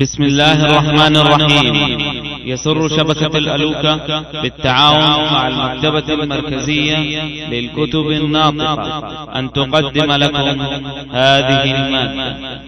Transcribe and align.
بسم 0.00 0.22
الله 0.22 0.64
الرحمن 0.66 1.16
الرحيم. 1.16 1.74
يسر 2.46 2.88
شبكة 2.88 3.38
الألوكة 3.38 4.42
بالتعاون 4.42 5.32
مع 5.32 5.48
المكتبة 5.48 6.14
المركزية 6.14 6.96
للكتب 7.48 8.06
الناطقة. 8.10 9.38
أن 9.38 9.52
تقدم 9.52 10.12
لكم 10.12 10.60
هذه 11.10 11.64
المادة. 11.64 12.60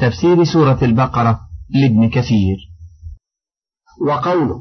تفسير 0.00 0.44
سورة 0.44 0.78
البقرة 0.82 1.40
لابن 1.70 2.08
كثير. 2.08 2.56
وقوله 4.08 4.60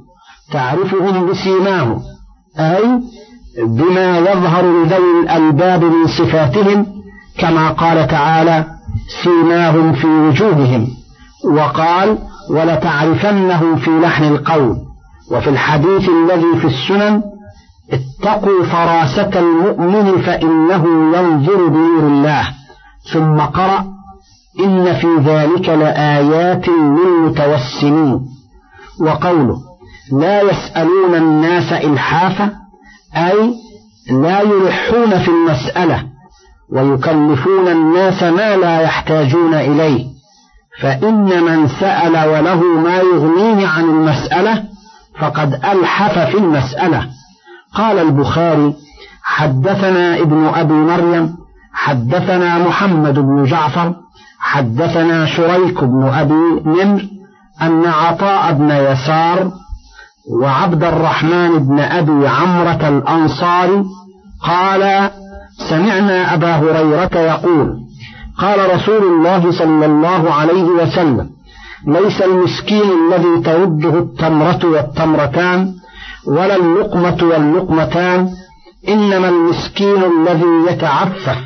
تعرفهم 0.51 1.31
بسيماهم 1.31 2.01
أي 2.59 2.83
بما 3.67 4.17
يظهر 4.17 4.83
لذوي 4.83 5.23
الألباب 5.23 5.83
من 5.83 6.07
صفاتهم 6.07 6.85
كما 7.37 7.71
قال 7.71 8.07
تعالى 8.07 8.65
سيماهم 9.23 9.93
في 9.93 10.07
وجوههم. 10.07 11.00
وقال 11.45 12.17
ولتعرفنهم 12.49 13.75
في 13.75 13.89
لحن 13.89 14.23
القول 14.23 14.77
وفي 15.31 15.49
الحديث 15.49 16.09
الذي 16.09 16.59
في 16.61 16.67
السنن 16.67 17.23
اتقوا 17.91 18.63
فراسة 18.63 19.39
المؤمن 19.39 20.21
فإنه 20.21 20.85
ينظر 21.17 21.67
بنور 21.67 22.07
الله 22.07 22.47
ثم 23.13 23.39
قرأ 23.39 23.85
إن 24.59 24.93
في 24.93 25.07
ذلك 25.25 25.69
لآيات 25.69 26.67
للمتوسمين 26.69 28.21
وقوله 29.01 29.57
لا 30.11 30.41
يسألون 30.41 31.15
الناس 31.15 31.73
إلحافا 31.73 32.51
أي 33.17 33.53
لا 34.11 34.41
يلحون 34.41 35.19
في 35.19 35.27
المسألة 35.27 36.03
ويكلفون 36.73 37.67
الناس 37.67 38.23
ما 38.23 38.57
لا 38.57 38.81
يحتاجون 38.81 39.53
إليه 39.53 40.10
فإن 40.81 41.43
من 41.43 41.67
سأل 41.67 42.29
وله 42.29 42.63
ما 42.63 42.97
يغنيه 42.97 43.67
عن 43.67 43.83
المسألة 43.83 44.63
فقد 45.19 45.53
ألحف 45.53 46.19
في 46.19 46.37
المسألة. 46.37 47.07
قال 47.73 47.99
البخاري 47.99 48.73
حدثنا 49.23 50.19
ابن 50.19 50.45
أبي 50.55 50.73
مريم 50.73 51.35
حدثنا 51.73 52.57
محمد 52.57 53.19
بن 53.19 53.43
جعفر 53.43 53.93
حدثنا 54.39 55.25
شريك 55.25 55.83
بن 55.83 56.03
أبي 56.03 56.61
نمر 56.65 57.01
أن 57.61 57.85
عطاء 57.85 58.53
بن 58.53 58.69
يسار 58.69 59.51
وعبد 60.41 60.83
الرحمن 60.83 61.59
بن 61.59 61.79
أبي 61.79 62.27
عمرة 62.27 62.87
الأنصاري 62.87 63.85
قال 64.43 65.09
سمعنا 65.69 66.33
أبا 66.33 66.55
هريرة 66.55 67.19
يقول 67.19 67.79
قال 68.41 68.75
رسول 68.75 69.03
الله 69.03 69.51
صلى 69.51 69.85
الله 69.85 70.33
عليه 70.33 70.63
وسلم 70.63 71.29
ليس 71.87 72.21
المسكين 72.21 72.83
الذي 72.83 73.41
ترده 73.45 73.99
التمرة 73.99 74.59
والتمرتان 74.63 75.73
ولا 76.27 76.55
اللقمة 76.55 77.17
واللقمتان 77.21 78.29
إنما 78.89 79.29
المسكين 79.29 80.03
الذي 80.03 80.71
يتعفف 80.73 81.37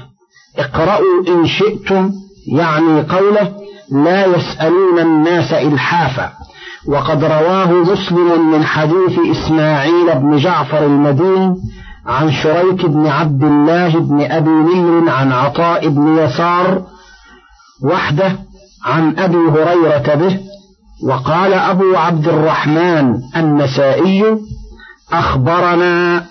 اقرأوا 0.57 1.27
إن 1.27 1.47
شئتم 1.47 2.11
يعني 2.47 3.01
قوله 3.01 3.51
لا 3.91 4.25
يسألون 4.25 4.99
الناس 4.99 5.53
إلحافا 5.53 6.31
وقد 6.87 7.23
رواه 7.23 7.71
مسلم 7.71 8.51
من 8.51 8.63
حديث 8.65 9.19
إسماعيل 9.31 10.15
بن 10.15 10.37
جعفر 10.37 10.85
المدين 10.85 11.55
عن 12.07 12.31
شريك 12.31 12.85
بن 12.85 13.07
عبد 13.07 13.43
الله 13.43 13.99
بن 13.99 14.21
أبي 14.21 14.49
نمر 14.49 15.09
عن 15.09 15.31
عطاء 15.31 15.87
بن 15.87 16.17
يسار 16.17 16.83
وحده 17.83 18.39
عن 18.85 19.19
أبي 19.19 19.37
هريرة 19.37 20.15
به 20.15 20.39
وقال 21.03 21.53
أبو 21.53 21.95
عبد 21.95 22.27
الرحمن 22.27 23.17
النسائي 23.37 24.37
أخبرنا 25.13 26.25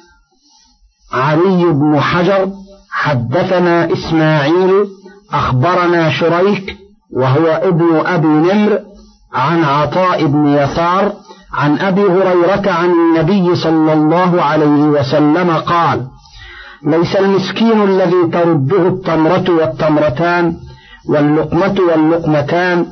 علي 1.13 1.65
بن 1.65 2.01
حجر 2.01 2.49
حدثنا 2.91 3.93
إسماعيل 3.93 4.87
أخبرنا 5.33 6.11
شريك 6.11 6.77
وهو 7.17 7.47
ابن 7.47 8.07
أبي 8.07 8.27
نمر 8.27 8.79
عن 9.33 9.65
عطاء 9.65 10.27
بن 10.27 10.47
يسار 10.47 11.13
عن 11.55 11.79
أبي 11.79 12.01
هريرة 12.03 12.71
عن 12.73 12.91
النبي 12.91 13.55
صلى 13.55 13.93
الله 13.93 14.43
عليه 14.43 14.83
وسلم 14.85 15.51
قال 15.51 16.07
ليس 16.87 17.17
المسكين 17.17 17.83
الذي 17.83 18.27
ترده 18.33 18.89
التمرة 18.89 19.45
والتمرتان 19.49 20.57
واللقمة 21.09 21.77
واللقمتان 21.89 22.87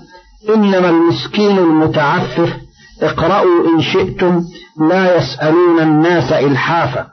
إنما 0.54 0.90
المسكين 0.90 1.58
المتعفف. 1.58 2.56
اقرأوا 3.02 3.66
إن 3.74 3.80
شئتم 3.80 4.42
لا 4.88 5.16
يسألون 5.16 5.80
الناس 5.80 6.32
إلحافا. 6.32 7.06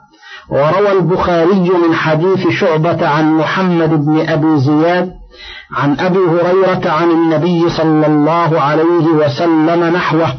وروى 0.50 0.92
البخاري 0.92 1.70
من 1.88 1.94
حديث 1.94 2.48
شعبة 2.48 3.08
عن 3.08 3.38
محمد 3.38 4.04
بن 4.04 4.28
أبي 4.28 4.58
زياد 4.58 5.12
عن 5.76 6.00
أبي 6.00 6.18
هريرة 6.18 6.90
عن 6.90 7.10
النبي 7.10 7.68
صلى 7.70 8.06
الله 8.06 8.60
عليه 8.60 9.06
وسلم 9.06 9.84
نحوه 9.84 10.34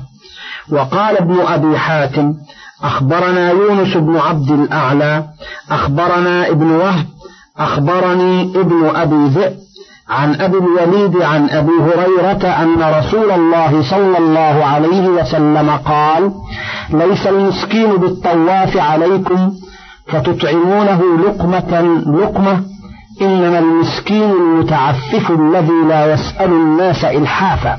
وقال 0.71 1.17
ابن 1.17 1.39
أبي 1.39 1.77
حاتم 1.77 2.33
أخبرنا 2.83 3.51
يونس 3.51 3.97
بن 3.97 4.17
عبد 4.17 4.51
الأعلى 4.51 5.23
أخبرنا 5.71 6.49
ابن 6.49 6.71
وهب 6.71 7.05
أخبرني 7.57 8.41
ابن 8.41 8.91
أبي 8.95 9.27
ذئب 9.27 9.55
عن 10.09 10.35
أبي 10.41 10.57
الوليد 10.57 11.21
عن 11.21 11.49
أبي 11.49 11.71
هريرة 11.71 12.47
أن 12.47 12.95
رسول 12.99 13.31
الله 13.31 13.83
صلى 13.89 14.17
الله 14.17 14.65
عليه 14.65 15.07
وسلم 15.07 15.69
قال 15.69 16.31
ليس 16.89 17.27
المسكين 17.27 17.97
بالطواف 17.97 18.77
عليكم 18.77 19.53
فتطعمونه 20.07 21.01
لقمة 21.25 21.81
لقمة 22.21 22.63
إنما 23.21 23.59
المسكين 23.59 24.31
المتعفف 24.31 25.31
الذي 25.31 25.87
لا 25.89 26.13
يسأل 26.13 26.51
الناس 26.51 27.05
إلحافا 27.05 27.77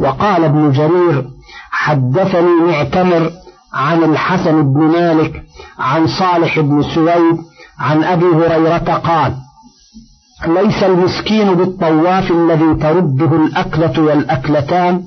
وقال 0.00 0.44
ابن 0.44 0.72
جرير 0.72 1.24
حدثني 1.78 2.60
معتمر 2.68 3.30
عن 3.74 4.02
الحسن 4.04 4.62
بن 4.72 4.80
مالك 4.80 5.42
عن 5.78 6.06
صالح 6.06 6.60
بن 6.60 6.82
سويد 6.82 7.38
عن 7.78 8.04
أبي 8.04 8.24
هريرة 8.26 8.78
قال 9.04 9.34
ليس 10.46 10.82
المسكين 10.82 11.54
بالطواف 11.54 12.30
الذي 12.30 12.74
ترده 12.74 13.36
الأكلة 13.36 14.00
والأكلتان 14.02 15.02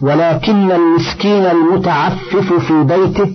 ولكن 0.00 0.70
المسكين 0.72 1.46
المتعفف 1.46 2.52
في 2.52 2.82
بيته 2.82 3.30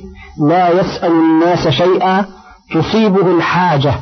لا 0.48 0.70
يسأل 0.80 1.12
الناس 1.12 1.68
شيئا 1.68 2.26
تصيبه 2.74 3.32
الحاجة 3.38 3.94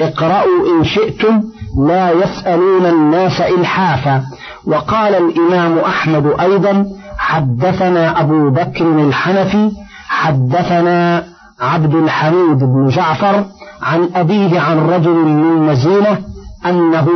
اقرأوا 0.00 0.78
إن 0.78 0.84
شئتم 0.84 1.42
لا 1.86 2.10
يسألون 2.10 2.86
الناس 2.86 3.40
إلحافا 3.40 4.22
وقال 4.66 5.14
الإمام 5.14 5.78
أحمد 5.78 6.26
أيضا 6.40 6.86
حدثنا 7.22 8.20
أبو 8.20 8.50
بكر 8.50 8.84
الحنفي 8.84 9.70
حدثنا 10.08 11.24
عبد 11.60 11.94
الحميد 11.94 12.58
بن 12.58 12.88
جعفر 12.88 13.44
عن 13.82 14.08
أبيه 14.14 14.60
عن 14.60 14.78
رجل 14.78 15.14
من 15.14 15.66
مزينة 15.66 16.18
أنه 16.66 17.08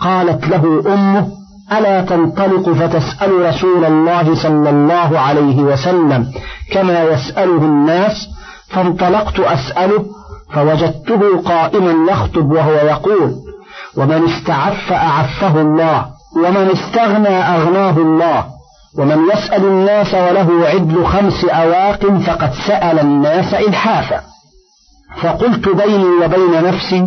قالت 0.00 0.48
له 0.48 0.94
أمه 0.94 1.28
ألا 1.72 2.00
تنطلق 2.00 2.70
فتسأل 2.70 3.46
رسول 3.46 3.84
الله 3.84 4.34
صلى 4.34 4.70
الله 4.70 5.18
عليه 5.18 5.62
وسلم 5.62 6.26
كما 6.72 7.02
يسأله 7.04 7.62
الناس؟ 7.62 8.28
فانطلقت 8.68 9.40
أسأله 9.40 10.04
فوجدته 10.52 11.42
قائما 11.44 12.12
يخطب 12.12 12.50
وهو 12.52 12.72
يقول 12.72 13.34
ومن 13.96 14.24
استعف 14.24 14.92
أعفه 14.92 15.60
الله 15.60 16.06
ومن 16.36 16.70
استغنى 16.70 17.36
أغناه 17.56 17.96
الله. 17.98 18.57
ومن 18.98 19.28
يسأل 19.32 19.64
الناس 19.64 20.14
وله 20.14 20.68
عدل 20.68 21.06
خمس 21.06 21.44
أواق 21.44 22.06
فقد 22.26 22.52
سأل 22.66 22.98
الناس 22.98 23.54
إلحافا. 23.54 24.20
فقلت 25.22 25.68
بيني 25.68 26.04
وبين 26.24 26.64
نفسي 26.64 27.06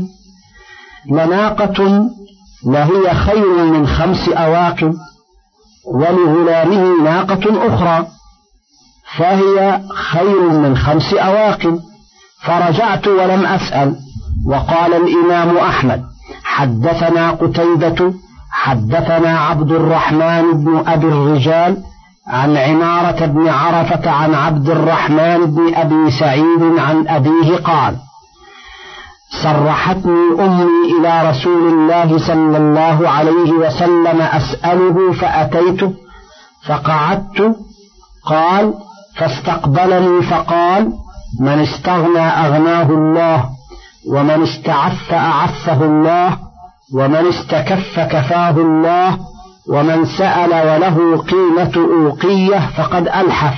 لناقة 1.11 2.09
لهي 2.65 3.13
خير 3.13 3.63
من 3.65 3.87
خمس 3.87 4.29
أواق 4.29 4.91
ولغلامه 5.93 7.03
ناقة 7.03 7.67
أخرى 7.67 8.07
فهي 9.17 9.81
خير 9.93 10.49
من 10.49 10.77
خمس 10.77 11.13
أواق. 11.13 11.79
فرجعت 12.41 13.07
ولم 13.07 13.45
أسأل 13.45 13.95
وقال 14.47 14.93
الإمام 14.93 15.57
أحمد 15.57 16.03
حدثنا 16.43 17.31
قتيبة 17.31 18.13
حدثنا 18.51 19.39
عبد 19.39 19.71
الرحمن 19.71 20.63
بن 20.63 20.83
أبي 20.87 21.07
الرجال 21.07 21.77
عن 22.27 22.57
عمارة 22.57 23.25
بن 23.25 23.47
عرفة 23.47 24.11
عن 24.11 24.33
عبد 24.35 24.69
الرحمن 24.69 25.45
بن 25.45 25.75
أبي 25.75 26.11
سعيد 26.11 26.77
عن 26.77 27.07
أبيه 27.07 27.55
قال 27.57 27.95
صرحتني 29.43 30.45
أمي 30.45 30.99
إلى 30.99 31.29
رسول 31.29 31.67
الله 31.73 32.17
صلى 32.17 32.57
الله 32.57 33.09
عليه 33.09 33.51
وسلم 33.51 34.21
أسأله 34.21 35.11
فأتيته 35.13 35.93
فقعدت 36.67 37.55
قال 38.25 38.73
فاستقبلني 39.17 40.21
فقال 40.21 40.93
من 41.39 41.59
استغنى 41.59 42.19
أغناه 42.19 42.89
الله 42.89 43.49
ومن 44.11 44.43
استعف 44.43 45.13
أعفه 45.13 45.85
الله 45.85 46.37
ومن 46.93 47.27
استكف 47.27 47.99
كفاه 47.99 48.49
الله 48.49 49.17
ومن 49.69 50.05
سأل 50.05 50.49
وله 50.49 51.17
قيمة 51.17 51.71
أوقية 51.75 52.69
فقد 52.77 53.07
ألحف. 53.07 53.55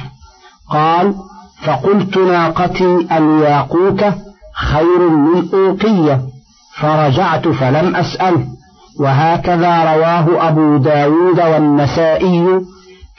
قال 0.70 1.16
فقلت 1.64 2.18
ناقتي 2.18 3.08
الياقوتة 3.12 4.14
خير 4.54 5.10
من 5.10 5.50
أوقية. 5.54 6.22
فرجعت 6.80 7.48
فلم 7.48 7.96
أسأله. 7.96 8.46
وهكذا 9.00 9.94
رواه 9.94 10.48
أبو 10.48 10.78
داود 10.78 11.40
والنسائي 11.40 12.62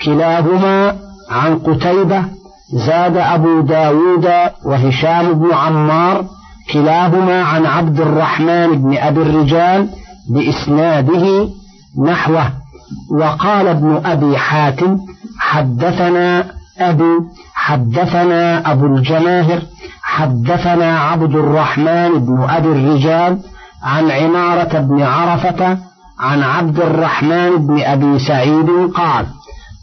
كلاهما 0.04 0.96
عن 1.30 1.58
قتيبة 1.58 2.24
زاد 2.72 3.16
أبو 3.16 3.60
داود 3.60 4.30
وهشام 4.64 5.32
بن 5.32 5.54
عمار 5.54 6.24
كلاهما 6.72 7.42
عن 7.42 7.66
عبد 7.66 8.00
الرحمن 8.00 8.82
بن 8.82 8.96
أبي 8.96 9.22
الرجال 9.22 9.88
بإسناده 10.30 11.48
نحوه. 12.06 12.52
وقال 13.10 13.68
ابن 13.68 14.00
أبي 14.04 14.38
حاتم 14.38 14.98
حدثنا 15.38 16.44
أبي 16.78 17.12
حدثنا 17.54 18.72
أبو 18.72 18.86
الجماهر 18.86 19.62
حدثنا 20.02 20.98
عبد 20.98 21.34
الرحمن 21.34 22.08
بن 22.18 22.46
أبي 22.50 22.68
الرجال 22.68 23.38
عن 23.82 24.10
عمارة 24.10 24.78
بن 24.78 25.02
عرفة 25.02 25.78
عن 26.20 26.42
عبد 26.42 26.80
الرحمن 26.80 27.66
بن 27.66 27.80
أبي 27.82 28.18
سعيد 28.18 28.70
قال 28.94 29.26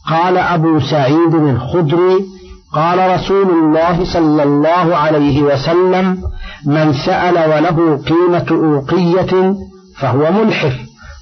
قال 0.10 0.38
أبو 0.38 0.80
سعيد 0.80 1.34
الخدري 1.36 2.26
قال 2.74 3.16
رسول 3.16 3.50
الله 3.50 4.14
صلى 4.14 4.44
الله 4.44 4.96
عليه 4.98 5.44
وسلم 5.44 6.18
من 6.66 6.94
سأل 6.94 7.36
وله 7.50 7.98
قيمة 7.98 8.46
أوقية 8.52 9.56
فهو 10.02 10.32
ملحف 10.32 10.74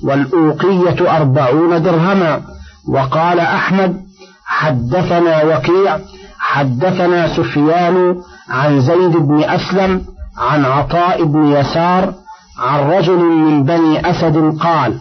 والأوقية 0.04 1.18
أربعون 1.18 1.84
درهما. 1.84 2.42
وقال 2.88 3.40
أحمد 3.40 3.98
حدثنا 4.46 5.44
وكيع 5.44 5.98
حدثنا 6.40 7.28
سفيان 7.38 8.16
عن 8.50 8.82
زيد 8.82 9.18
بن 9.18 9.44
أسلم 9.44 10.02
عن 10.38 10.66
عطاء 10.66 11.24
بن 11.24 11.46
يسار 11.48 12.14
عن 12.60 12.80
رجل 12.92 13.18
من 13.20 13.64
بني 13.64 14.10
أسد 14.10 14.58
قال 14.60 15.00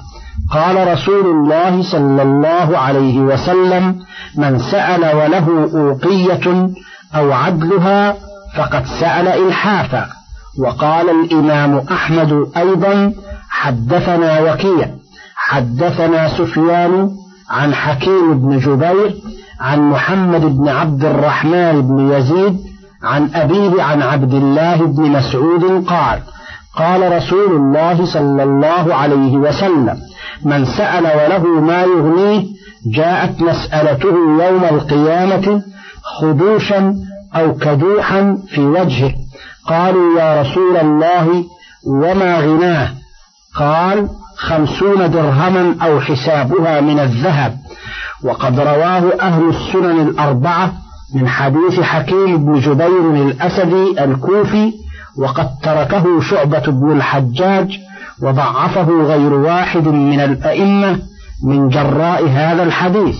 قال 0.51 0.93
رسول 0.93 1.27
الله 1.27 1.83
صلى 1.83 2.23
الله 2.23 2.79
عليه 2.79 3.19
وسلم 3.19 3.99
من 4.37 4.59
سأل 4.59 5.17
وله 5.17 5.71
أوقية 5.75 6.69
أو 7.15 7.33
عدلها 7.33 8.17
فقد 8.57 8.85
سأل 9.01 9.29
إلحافا. 9.29 10.07
وقال 10.59 11.07
الإمام 11.11 11.83
أحمد 11.93 12.47
أيضا 12.57 13.13
حدثنا 13.59 14.41
وكيع 14.41 14.89
حدثنا 15.37 16.29
سفيان 16.39 17.11
عن 17.51 17.75
حكيم 17.75 18.39
بن 18.41 18.59
جبير 18.59 19.15
عن 19.61 19.91
محمد 19.91 20.41
بن 20.41 20.69
عبد 20.69 21.05
الرحمن 21.05 21.83
بن 21.83 22.13
يزيد 22.13 22.59
عن 23.03 23.31
أبيه 23.35 23.83
عن 23.83 24.03
عبد 24.03 24.35
الله 24.35 24.77
بن 24.77 25.03
مسعود 25.03 25.85
قال 25.87 26.21
قال 26.77 27.13
رسول 27.17 27.53
الله 27.57 28.07
صلى 28.07 28.43
الله 28.43 28.95
عليه 28.95 29.37
وسلم 29.37 29.97
من 30.45 30.65
سأل 30.65 31.05
وله 31.05 31.61
ما 31.61 31.83
يغنيه 31.83 32.45
جاءت 32.95 33.43
مسألته 33.43 34.15
يوم 34.45 34.65
القيامة 34.65 35.63
خدوشا 36.03 36.95
أو 37.35 37.55
كدوحا 37.55 38.39
في 38.49 38.61
وجهه. 38.61 39.15
قالوا 39.69 40.21
يا 40.21 40.43
رسول 40.43 40.77
الله 40.77 41.45
وما 41.87 42.39
غناه؟ 42.39 42.89
قال 43.59 44.09
خمسون 44.37 45.11
درهما 45.11 45.77
أو 45.83 46.01
حسابها 46.01 46.81
من 46.81 46.99
الذهب. 47.01 47.57
وقد 48.25 48.61
رواه 48.61 49.03
أهل 49.21 49.49
السنن 49.49 50.01
الأربعة 50.09 50.73
من 51.15 51.29
حديث 51.29 51.81
حكيم 51.81 52.45
بن 52.45 52.61
جبير 52.61 53.27
الأسدي 53.27 54.05
الكوفي 54.05 54.73
وقد 55.19 55.49
تركه 55.63 56.21
شعبة 56.21 56.67
بن 56.67 56.93
الحجاج 56.93 57.79
وضعفه 58.23 58.89
غير 59.03 59.33
واحد 59.35 59.89
من 59.89 60.21
الأئمة 60.21 60.99
من 61.45 61.69
جراء 61.69 62.29
هذا 62.29 62.63
الحديث. 62.63 63.17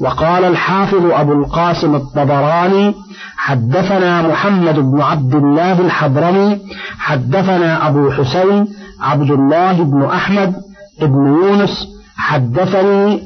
وقال 0.00 0.44
الحافظ 0.44 1.04
أبو 1.12 1.32
القاسم 1.32 1.94
الطبراني 1.94 2.94
حدثنا 3.36 4.22
محمد 4.28 4.74
بن 4.78 5.00
عبد 5.00 5.34
الله 5.34 5.80
الحضرمي 5.80 6.58
حدثنا 6.98 7.88
أبو 7.88 8.10
حسين 8.10 8.68
عبد 9.00 9.30
الله 9.30 9.72
بن 9.72 10.04
أحمد 10.04 10.54
بن 11.02 11.26
يونس 11.26 11.88
حدثني 12.16 13.22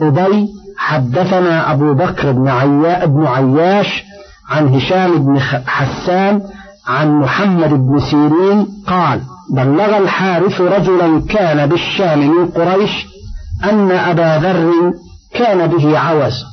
أبي 0.00 0.48
حدثنا 0.78 1.72
أبو 1.72 1.94
بكر 1.94 2.32
بن, 2.32 2.48
عيا 2.48 3.04
بن 3.06 3.26
عياش 3.26 4.04
عن 4.50 4.68
هشام 4.68 5.18
بن 5.18 5.40
حسان 5.66 6.42
عن 6.86 7.20
محمد 7.20 7.70
بن 7.70 8.00
سيرين 8.00 8.66
قال 8.86 9.20
بلغ 9.50 9.98
الحارث 9.98 10.60
رجلا 10.60 11.22
كان 11.28 11.66
بالشام 11.66 12.18
من 12.18 12.46
قريش 12.46 13.06
أن 13.64 13.90
أبا 13.90 14.38
ذر 14.38 14.92
كان 15.34 15.66
به 15.66 15.98
عوز 15.98 16.44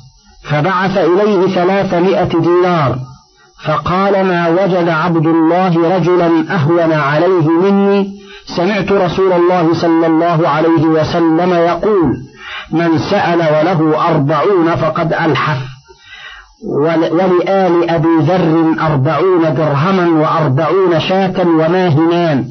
فبعث 0.44 0.98
إليه 0.98 1.48
ثلاثمائة 1.48 2.40
دينار 2.40 3.00
فقال 3.66 4.26
ما 4.26 4.48
وجد 4.48 4.90
عبد 4.90 5.26
الله 5.26 5.96
رجلا 5.96 6.56
أهون 6.56 6.94
عليه 6.94 7.50
مني 7.50 8.21
سمعت 8.46 8.92
رسول 8.92 9.32
الله 9.34 9.74
صلى 9.74 10.08
الله 10.08 10.50
عليه 10.50 10.84
وسلم 10.84 11.54
يقول 11.54 12.18
من 12.72 12.98
سأل 12.98 13.40
وله 13.40 14.08
أربعون 14.08 14.76
فقد 14.76 15.14
ألحف. 15.14 15.58
ولآل 17.12 17.90
أبي 17.90 18.18
ذر 18.20 18.76
أربعون 18.80 19.54
درهما 19.54 20.22
وأربعون 20.22 21.00
شاة 21.00 21.48
وماهنان. 21.48 22.46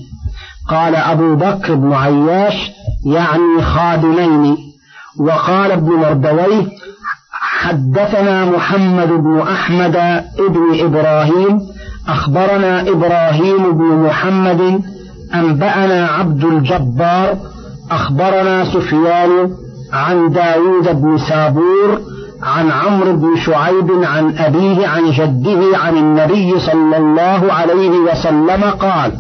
قال 0.69 0.95
أبو 0.95 1.35
بكر 1.35 1.75
بن 1.75 1.93
عياش 1.93 2.71
يعني 3.07 3.63
خادمين. 3.63 4.57
وقال 5.21 5.73
ابن 5.73 5.89
مردويه 5.93 6.67
حدثنا 7.61 8.45
محمد 8.45 9.09
بن 9.09 9.41
أحمد 9.41 9.97
ابن 10.38 10.81
إبراهيم 10.81 11.61
أخبرنا 12.09 12.81
إبراهيم 12.81 13.73
بن 13.73 13.85
محمد 13.85 14.83
أنبأنا 15.35 16.07
عبد 16.07 16.45
الجبار 16.45 17.37
أخبرنا 17.91 18.65
سفيان 18.65 19.51
عن 19.93 20.31
داود 20.31 21.03
بن 21.03 21.19
سابور 21.19 22.01
عن 22.43 22.71
عمرو 22.71 23.17
بن 23.17 23.37
شعيب 23.37 23.91
عن 24.05 24.39
أبيه 24.39 24.89
عن 24.89 25.11
جده 25.11 25.79
عن 25.79 25.97
النبي 25.97 26.61
صلى 26.61 26.97
الله 26.97 27.53
عليه 27.53 27.91
وسلم 27.91 28.65
قال 28.65 29.13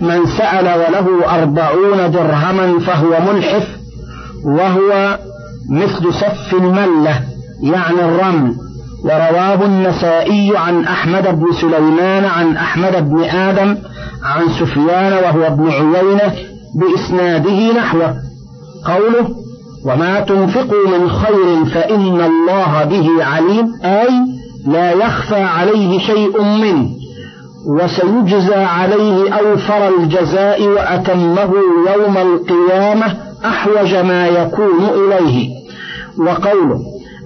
من 0.00 0.26
سأل 0.26 0.64
وله 0.64 1.34
أربعون 1.34 2.10
درهما 2.10 2.78
فهو 2.78 3.32
ملحف 3.32 3.68
وهو 4.44 5.18
مثل 5.70 6.14
سف 6.14 6.54
الملة 6.54 7.20
يعني 7.62 8.00
الرمل 8.04 8.54
ورواه 9.04 9.64
النسائي 9.64 10.52
عن 10.56 10.84
أحمد 10.84 11.40
بن 11.40 11.46
سليمان 11.60 12.24
عن 12.24 12.56
أحمد 12.56 13.10
بن 13.10 13.24
آدم 13.24 13.76
عن 14.22 14.48
سفيان 14.60 15.12
وهو 15.12 15.46
ابن 15.46 15.70
عيينة 15.70 16.32
بإسناده 16.74 17.72
نحوه. 17.72 18.14
قوله 18.84 19.28
وما 19.86 20.20
تنفقوا 20.20 20.88
من 20.98 21.10
خير 21.10 21.64
فإن 21.64 22.20
الله 22.20 22.84
به 22.84 23.24
عليم 23.24 23.66
أي 23.84 24.08
لا 24.66 24.92
يخفى 24.92 25.40
عليه 25.42 25.98
شيء 25.98 26.42
منه 26.42 26.88
وسيجزى 27.66 28.54
عليه 28.54 29.34
أوفر 29.34 29.88
الجزاء 29.88 30.66
وأتمه 30.66 31.52
يوم 31.94 32.16
القيامة 32.18 33.16
أحوج 33.44 33.94
ما 33.94 34.26
يكون 34.26 34.84
إليه 34.94 35.48
وقوله 36.18 36.80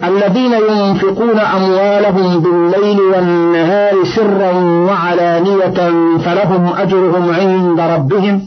الذين 0.04 0.52
ينفقون 0.52 1.38
أموالهم 1.38 2.40
بالليل 2.40 3.00
والنهار 3.00 4.04
سرا 4.16 4.52
وعلانية 4.88 5.90
فلهم 6.18 6.72
أجرهم 6.78 7.34
عند 7.34 7.80
ربهم 7.80 8.42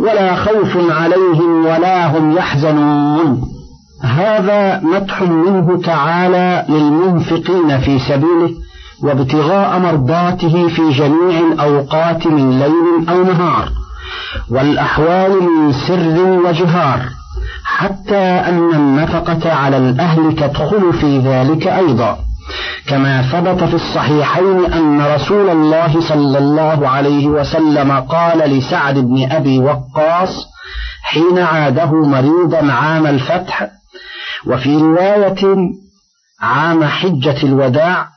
ولا 0.00 0.34
خوف 0.34 0.76
عليهم 0.90 1.66
ولا 1.66 2.18
هم 2.18 2.36
يحزنون. 2.36 3.42
هذا 4.02 4.80
مدح 4.82 5.22
منه 5.22 5.80
تعالى 5.84 6.64
للمنفقين 6.68 7.78
في 7.80 7.98
سبيله 7.98 8.50
وابتغاء 9.02 9.78
مرضاته 9.78 10.68
في 10.68 10.90
جميع 10.90 11.40
الأوقات 11.52 12.26
من 12.26 12.58
ليل 12.58 13.08
أو 13.08 13.22
نهار 13.22 13.68
والأحوال 14.50 15.42
من 15.42 15.72
سر 15.72 16.40
وجهار. 16.46 17.19
حتى 17.64 18.18
أن 18.18 18.74
النفقة 18.74 19.52
على 19.52 19.76
الأهل 19.76 20.36
تدخل 20.36 20.92
في 20.92 21.18
ذلك 21.18 21.66
أيضا. 21.66 22.18
كما 22.86 23.22
ثبت 23.22 23.64
في 23.64 23.74
الصحيحين 23.74 24.72
أن 24.72 25.00
رسول 25.14 25.50
الله 25.50 26.00
صلى 26.00 26.38
الله 26.38 26.88
عليه 26.88 27.26
وسلم 27.26 27.92
قال 28.00 28.38
لسعد 28.38 28.98
بن 28.98 29.32
أبي 29.32 29.58
وقاص 29.58 30.46
حين 31.02 31.38
عاده 31.38 31.92
مريضا 31.92 32.72
عام 32.72 33.06
الفتح 33.06 33.70
وفي 34.46 34.76
رواية 34.76 35.56
عام 36.40 36.84
حجة 36.84 37.42
الوداع 37.42 38.08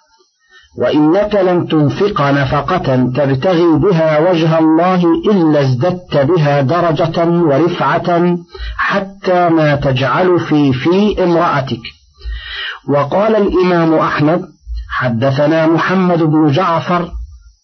وإنك 0.77 1.36
لن 1.36 1.68
تنفق 1.68 2.22
نفقة 2.22 2.96
تبتغي 3.15 3.77
بها 3.77 4.20
وجه 4.30 4.60
الله 4.60 5.01
إلا 5.32 5.62
ازددت 5.62 6.18
بها 6.18 6.62
درجة 6.62 7.25
ورفعة 7.30 8.38
حتى 8.77 9.50
ما 9.50 9.75
تجعل 9.75 10.39
في 10.39 10.74
في 10.74 11.24
امرأتك. 11.24 11.82
وقال 12.89 13.36
الإمام 13.36 13.94
أحمد 13.94 14.42
حدثنا 14.89 15.68
محمد 15.68 16.24
بن 16.24 16.51
جعفر 16.51 17.12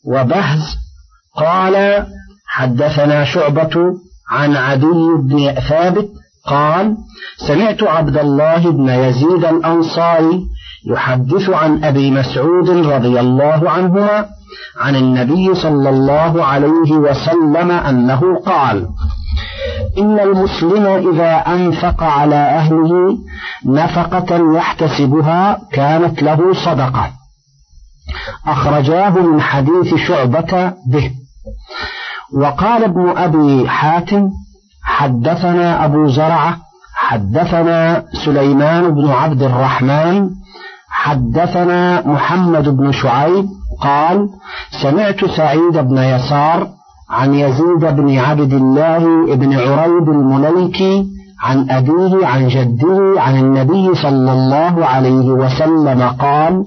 وبهز 0.05 0.77
قال 1.35 2.05
حدثنا 2.47 3.25
شعبة 3.25 3.93
عن 4.29 4.55
عدي 4.55 5.17
بن 5.23 5.53
ثابت 5.69 6.09
قال 6.45 6.97
سمعت 7.47 7.83
عبد 7.83 8.17
الله 8.17 8.71
بن 8.71 8.89
يزيد 8.89 9.45
الأنصاري 9.45 10.41
يحدث 10.88 11.50
عن 11.50 11.83
أبي 11.83 12.12
مسعود 12.12 12.69
رضي 12.69 13.19
الله 13.19 13.69
عنهما 13.69 14.25
عن 14.79 14.95
النبي 14.95 15.55
صلى 15.55 15.89
الله 15.89 16.45
عليه 16.45 16.91
وسلم 16.91 17.71
أنه 17.71 18.21
قال 18.45 18.88
إن 19.98 20.19
المسلم 20.19 20.86
إذا 20.86 21.31
أنفق 21.38 22.03
على 22.03 22.36
أهله 22.36 23.17
نفقة 23.65 24.55
يحتسبها 24.57 25.59
كانت 25.71 26.24
له 26.24 26.53
صدقة. 26.53 27.12
أخرجاه 28.48 29.09
من 29.09 29.41
حديث 29.41 29.95
شعبة 30.07 30.74
به. 30.88 31.12
وقال 32.33 32.83
ابن 32.83 33.17
أبي 33.17 33.69
حاتم 33.69 34.29
حدثنا 34.83 35.86
أبو 35.86 36.07
زرعة 36.07 36.57
حدثنا 36.95 38.03
سليمان 38.25 38.91
بن 38.91 39.09
عبد 39.09 39.43
الرحمن 39.43 40.29
حدثنا 40.89 42.08
محمد 42.08 42.69
بن 42.77 42.91
شعيب 42.91 43.46
قال 43.81 44.29
سمعت 44.84 45.25
سعيد 45.25 45.77
بن 45.77 45.98
يسار 45.98 46.67
عن 47.10 47.34
يزيد 47.34 47.79
بن 47.79 48.17
عبد 48.17 48.53
الله 48.53 49.36
بن 49.36 49.53
عريب 49.53 50.10
المليكي 50.10 51.05
عن 51.41 51.69
أبيه 51.69 52.25
عن 52.27 52.48
جده 52.48 53.22
عن 53.22 53.38
النبي 53.38 53.96
صلى 53.96 54.31
الله 54.31 54.86
عليه 54.86 55.31
وسلم 55.31 56.01
قال 56.19 56.63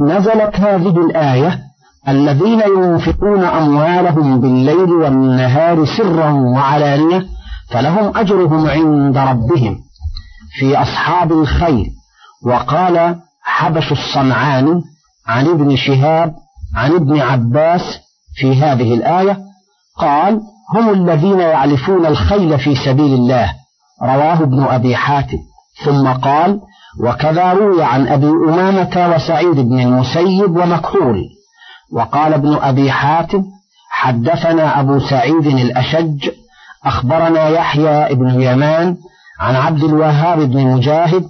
نزلت 0.00 0.56
هذه 0.56 0.96
الآية 1.06 1.58
الذين 2.08 2.60
ينفقون 2.60 3.44
أموالهم 3.44 4.40
بالليل 4.40 4.90
والنهار 4.90 5.84
سرا 5.84 6.30
وعلانية 6.30 7.24
فلهم 7.70 8.16
أجرهم 8.16 8.66
عند 8.66 9.18
ربهم 9.18 9.76
في 10.58 10.76
أصحاب 10.82 11.32
الخير. 11.32 11.86
وقال 12.46 13.16
حبش 13.58 13.92
الصنعاني 13.92 14.82
عن 15.26 15.46
ابن 15.46 15.76
شهاب 15.76 16.34
عن 16.76 16.94
ابن 16.94 17.20
عباس 17.20 17.98
في 18.36 18.62
هذه 18.62 18.94
الآية 18.94 19.38
قال 19.98 20.40
هم 20.74 20.90
الذين 20.90 21.40
يعلفون 21.40 22.06
الخيل 22.06 22.58
في 22.58 22.74
سبيل 22.74 23.14
الله 23.14 23.52
رواه 24.02 24.42
ابن 24.42 24.62
أبي 24.62 24.96
حاتم. 24.96 25.38
ثم 25.84 26.08
قال 26.08 26.60
وكذا 27.00 27.52
روي 27.52 27.84
عن 27.84 28.08
أبي 28.08 28.26
أمامة 28.26 29.14
وسعيد 29.14 29.54
بن 29.60 29.80
المسيب 29.80 30.56
ومكحول 30.56 31.22
وقال 31.92 32.34
ابن 32.34 32.54
أبي 32.54 32.90
حاتم 32.90 33.42
حدثنا 33.90 34.80
أبو 34.80 34.98
سعيد 34.98 35.46
الأشج 35.46 36.28
أخبرنا 36.84 37.48
يحيى 37.48 38.14
بن 38.14 38.42
يمان 38.42 38.96
عن 39.40 39.56
عبد 39.56 39.84
الوهاب 39.84 40.38
بن 40.38 40.66
مجاهد 40.66 41.28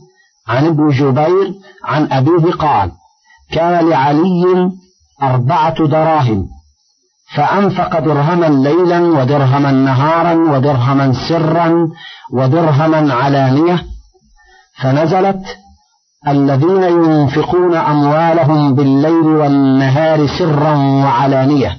عن 0.50 0.66
ابن 0.66 0.88
جبير 0.88 1.54
عن 1.85 2.12
أبيه 2.12 2.52
قال 2.52 2.90
كان 3.52 3.88
لعلي 3.88 4.71
أربعة 5.23 5.87
دراهم 5.87 6.47
فأنفق 7.35 7.99
درهما 7.99 8.47
ليلا 8.47 9.00
ودرهما 9.00 9.71
نهارا 9.71 10.35
ودرهما 10.35 11.12
سرا 11.28 11.88
ودرهما 12.33 13.14
علانية 13.14 13.85
فنزلت 14.83 15.42
الذين 16.28 16.83
ينفقون 16.83 17.75
أموالهم 17.75 18.75
بالليل 18.75 19.26
والنهار 19.26 20.26
سرا 20.26 20.76
وعلانية. 20.76 21.76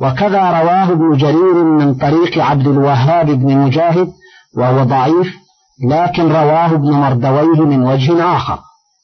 وكذا 0.00 0.42
رواه 0.60 0.92
ابن 0.92 1.16
جرير 1.16 1.64
من 1.64 1.94
طريق 1.94 2.38
عبد 2.44 2.66
الوهاب 2.66 3.26
بن 3.26 3.58
مجاهد 3.58 4.08
وهو 4.56 4.84
ضعيف 4.84 5.28
لكن 5.88 6.28
رواه 6.28 6.74
ابن 6.74 6.92
مردويه 6.92 7.60
من 7.60 7.82
وجه 7.82 8.36
آخر 8.36 8.58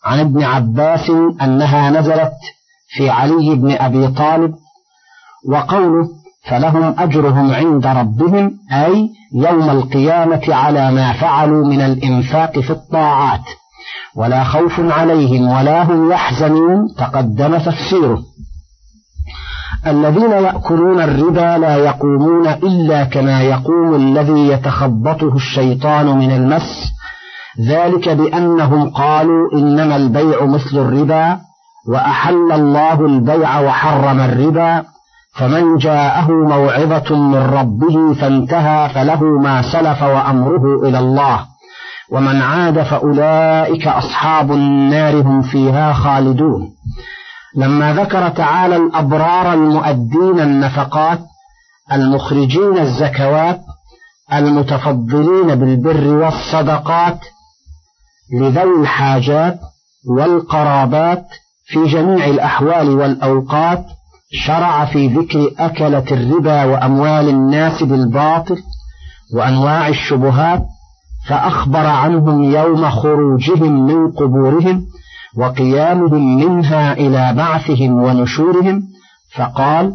عن 0.04 0.20
ابن 0.20 0.42
عباس 0.44 1.10
أنها 1.42 1.90
نزلت 1.90 2.32
في 2.96 3.10
علي 3.10 3.54
بن 3.54 3.70
أبي 3.72 4.08
طالب 4.08 4.54
وقوله 5.48 6.08
فلهم 6.48 6.94
أجرهم 6.98 7.54
عند 7.54 7.86
ربهم 7.86 8.50
أي 8.72 9.10
يوم 9.34 9.70
القيامة 9.70 10.42
على 10.48 10.90
ما 10.92 11.12
فعلوا 11.12 11.66
من 11.66 11.80
الإنفاق 11.80 12.58
في 12.58 12.70
الطاعات 12.70 13.44
ولا 14.16 14.44
خوف 14.44 14.80
عليهم 14.80 15.48
ولا 15.48 15.82
هم 15.82 16.12
يحزنون 16.12 16.94
تقدم 16.98 17.58
تفسيره. 17.58 18.22
الذين 19.86 20.30
يأكلون 20.30 21.00
الربا 21.00 21.58
لا 21.58 21.76
يقومون 21.76 22.46
إلا 22.46 23.04
كما 23.04 23.42
يقوم 23.42 23.94
الذي 23.94 24.48
يتخبطه 24.48 25.36
الشيطان 25.36 26.18
من 26.18 26.30
المس. 26.30 26.92
ذلك 27.68 28.08
بأنهم 28.08 28.90
قالوا 28.90 29.52
إنما 29.54 29.96
البيع 29.96 30.44
مثل 30.44 30.78
الربا 30.78 31.38
وأحل 31.88 32.52
الله 32.52 33.06
البيع 33.06 33.60
وحرم 33.60 34.20
الربا. 34.20 34.84
فمن 35.38 35.76
جاءه 35.76 36.30
موعظة 36.30 37.16
من 37.16 37.50
ربه 37.58 38.14
فانتهى 38.20 38.88
فله 38.88 39.24
ما 39.24 39.62
سلف 39.62 40.02
وأمره 40.02 40.88
إلى 40.88 40.98
الله. 40.98 41.40
ومن 42.12 42.42
عاد 42.42 42.82
فأولئك 42.82 43.86
أصحاب 43.86 44.52
النار 44.52 45.20
هم 45.20 45.42
فيها 45.42 45.92
خالدون. 45.92 46.68
لما 47.56 47.94
ذكر 47.94 48.28
تعالى 48.28 48.76
الأبرار 48.76 49.52
المؤدين 49.54 50.40
النفقات 50.40 51.20
المخرجين 51.92 52.78
الزكوات 52.78 53.60
المتفضلين 54.32 55.54
بالبر 55.54 56.06
والصدقات 56.06 57.18
لذوي 58.40 58.80
الحاجات 58.82 59.60
والقرابات 60.08 61.26
في 61.66 61.84
جميع 61.86 62.26
الأحوال 62.26 62.88
والأوقات 62.90 63.84
شرع 64.32 64.84
في 64.84 65.06
ذكر 65.06 65.50
أكلة 65.58 66.04
الربا 66.10 66.64
وأموال 66.64 67.28
الناس 67.28 67.82
بالباطل 67.82 68.62
وأنواع 69.34 69.88
الشبهات 69.88 70.66
فأخبر 71.28 71.86
عنهم 71.86 72.42
يوم 72.42 72.90
خروجهم 72.90 73.86
من 73.86 74.12
قبورهم 74.12 74.86
وقيامهم 75.38 76.36
منها 76.36 76.92
إلى 76.92 77.34
بعثهم 77.36 78.02
ونشورهم 78.02 78.82
فقال 79.36 79.92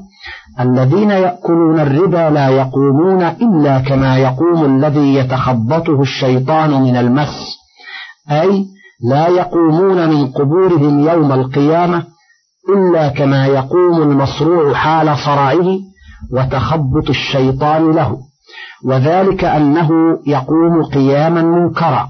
الذين 0.59 1.09
يأكلون 1.09 1.79
الربا 1.79 2.29
لا 2.29 2.49
يقومون 2.49 3.23
إلا 3.23 3.79
كما 3.79 4.17
يقوم 4.17 4.65
الذي 4.65 5.15
يتخبطه 5.15 6.01
الشيطان 6.01 6.81
من 6.81 6.95
المس 6.95 7.57
أي 8.31 8.65
لا 9.09 9.27
يقومون 9.27 10.09
من 10.09 10.27
قبورهم 10.27 10.99
يوم 10.99 11.31
القيامة 11.31 12.03
إلا 12.69 13.07
كما 13.07 13.45
يقوم 13.45 14.01
المصروع 14.01 14.73
حال 14.73 15.17
صرعه 15.17 15.79
وتخبط 16.33 17.09
الشيطان 17.09 17.91
له. 17.91 18.17
وذلك 18.85 19.43
أنه 19.43 19.89
يقوم 20.27 20.83
قياما 20.93 21.41
منكرا. 21.41 22.07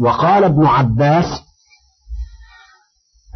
وقال 0.00 0.44
ابن 0.44 0.66
عباس 0.66 1.43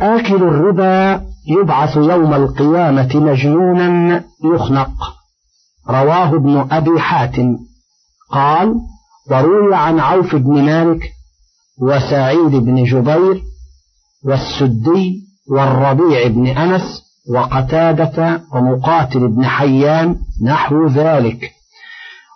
آكل 0.01 0.37
الربا 0.37 1.23
يبعث 1.49 1.97
يوم 1.97 2.35
القيامة 2.35 3.11
مجنونا 3.15 4.25
يخنق. 4.45 5.15
رواه 5.89 6.35
ابن 6.35 6.67
أبي 6.71 7.01
حاتم. 7.01 7.59
قال 8.31 8.75
وروي 9.31 9.75
عن 9.75 10.01
عوف 10.01 10.37
بن 10.37 10.63
مالك 10.63 11.13
وسعيد 11.81 12.51
بن 12.51 12.85
جبير 12.85 13.43
والسدي 14.25 15.23
والربيع 15.51 16.27
بن 16.27 16.47
أنس 16.47 17.03
وقتادة 17.31 18.43
ومقاتل 18.55 19.29
بن 19.29 19.45
حيان 19.45 20.17
نحو 20.45 20.87
ذلك. 20.87 21.58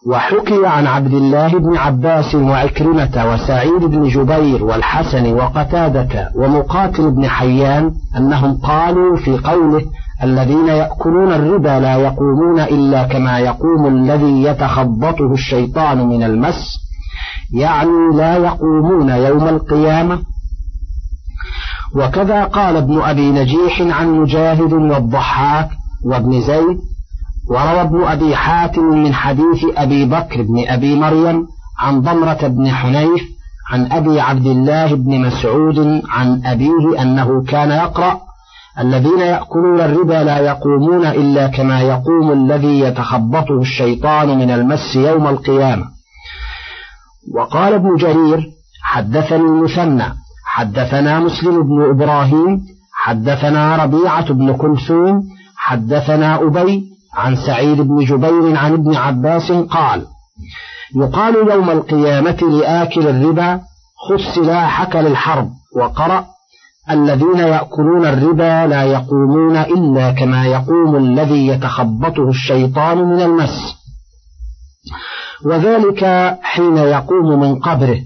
وحكي 0.06 0.66
عن 0.66 0.86
عبد 0.86 1.14
الله 1.14 1.48
بن 1.58 1.76
عباس 1.76 2.34
وعكرمة 2.34 3.32
وسعيد 3.32 3.84
بن 3.84 4.08
جبير 4.08 4.64
والحسن 4.64 5.32
وقتادة 5.32 6.30
ومقاتل 6.36 7.10
بن 7.10 7.28
حيان 7.28 7.92
أنهم 8.16 8.58
قالوا 8.58 9.16
في 9.16 9.38
قوله 9.38 9.82
الذين 10.22 10.68
يأكلون 10.68 11.32
الربا 11.32 11.80
لا 11.80 11.96
يقومون 11.96 12.60
إلا 12.60 13.02
كما 13.04 13.38
يقوم 13.38 13.86
الذي 13.86 14.42
يتخبطه 14.42 15.32
الشيطان 15.32 16.08
من 16.08 16.22
المس 16.22 16.78
يعني 17.54 18.16
لا 18.16 18.36
يقومون 18.36 19.08
يوم 19.08 19.48
القيامة. 19.48 20.18
وكذا 21.96 22.44
قال 22.44 22.76
ابن 22.76 23.00
أبي 23.00 23.30
نجيح 23.30 23.80
عن 23.80 24.20
مجاهد 24.20 24.72
والضحاك 24.72 25.68
وابن 26.04 26.40
زيد 26.40 26.78
وروى 27.50 27.80
ابن 27.80 28.04
أبي 28.04 28.36
حاتم 28.36 28.82
من 28.82 29.14
حديث 29.14 29.64
أبي 29.76 30.04
بكر 30.04 30.42
بن 30.42 30.64
أبي 30.68 30.94
مريم 30.94 31.46
عن 31.78 32.00
ضمرة 32.00 32.48
بن 32.48 32.70
حنيف 32.70 33.22
عن 33.72 33.92
أبي 33.92 34.20
عبد 34.20 34.46
الله 34.46 34.94
بن 34.94 35.20
مسعود 35.20 36.02
عن 36.08 36.46
أبيه 36.46 37.02
أنه 37.02 37.44
كان 37.44 37.70
يقرأ 37.70 38.20
الذين 38.78 39.20
يأكلون 39.20 39.80
الربا 39.80 40.24
لا 40.24 40.38
يقومون 40.38 41.06
إلا 41.06 41.46
كما 41.46 41.80
يقوم 41.80 42.32
الذي 42.32 42.80
يتخبطه 42.80 43.60
الشيطان 43.60 44.38
من 44.38 44.50
المس 44.50 44.96
يوم 44.96 45.26
القيامة. 45.26 45.84
وقال 47.34 47.74
ابن 47.74 47.96
جرير 47.96 48.50
حدثني 48.82 49.36
المثنى 49.40 50.04
حدثنا 50.46 51.20
مسلم 51.20 51.62
بن 51.62 51.90
إبراهيم 51.90 52.60
حدثنا 52.92 53.84
ربيعة 53.84 54.32
بن 54.32 54.52
كلثوم 54.52 55.22
حدثنا 55.56 56.42
أبي 56.42 56.91
عن 57.14 57.36
سعيد 57.36 57.80
بن 57.80 58.04
جبير 58.04 58.56
عن 58.56 58.72
ابن 58.72 58.96
عباس 58.96 59.52
قال 59.52 60.06
يقال 60.96 61.34
يوم 61.50 61.70
القيامة 61.70 62.36
لآكل 62.42 63.08
الربا 63.08 63.60
خذ 64.08 64.34
سلاحك 64.34 64.96
للحرب 64.96 65.50
وقرأ 65.76 66.26
الذين 66.90 67.38
يأكلون 67.38 68.06
الربا 68.06 68.66
لا 68.66 68.82
يقومون 68.82 69.56
إلا 69.56 70.12
كما 70.12 70.46
يقوم 70.46 70.96
الذي 70.96 71.46
يتخبطه 71.46 72.28
الشيطان 72.28 72.98
من 72.98 73.20
المس. 73.22 73.76
وذلك 75.46 76.04
حين 76.42 76.76
يقوم 76.76 77.40
من 77.40 77.58
قبره. 77.58 78.00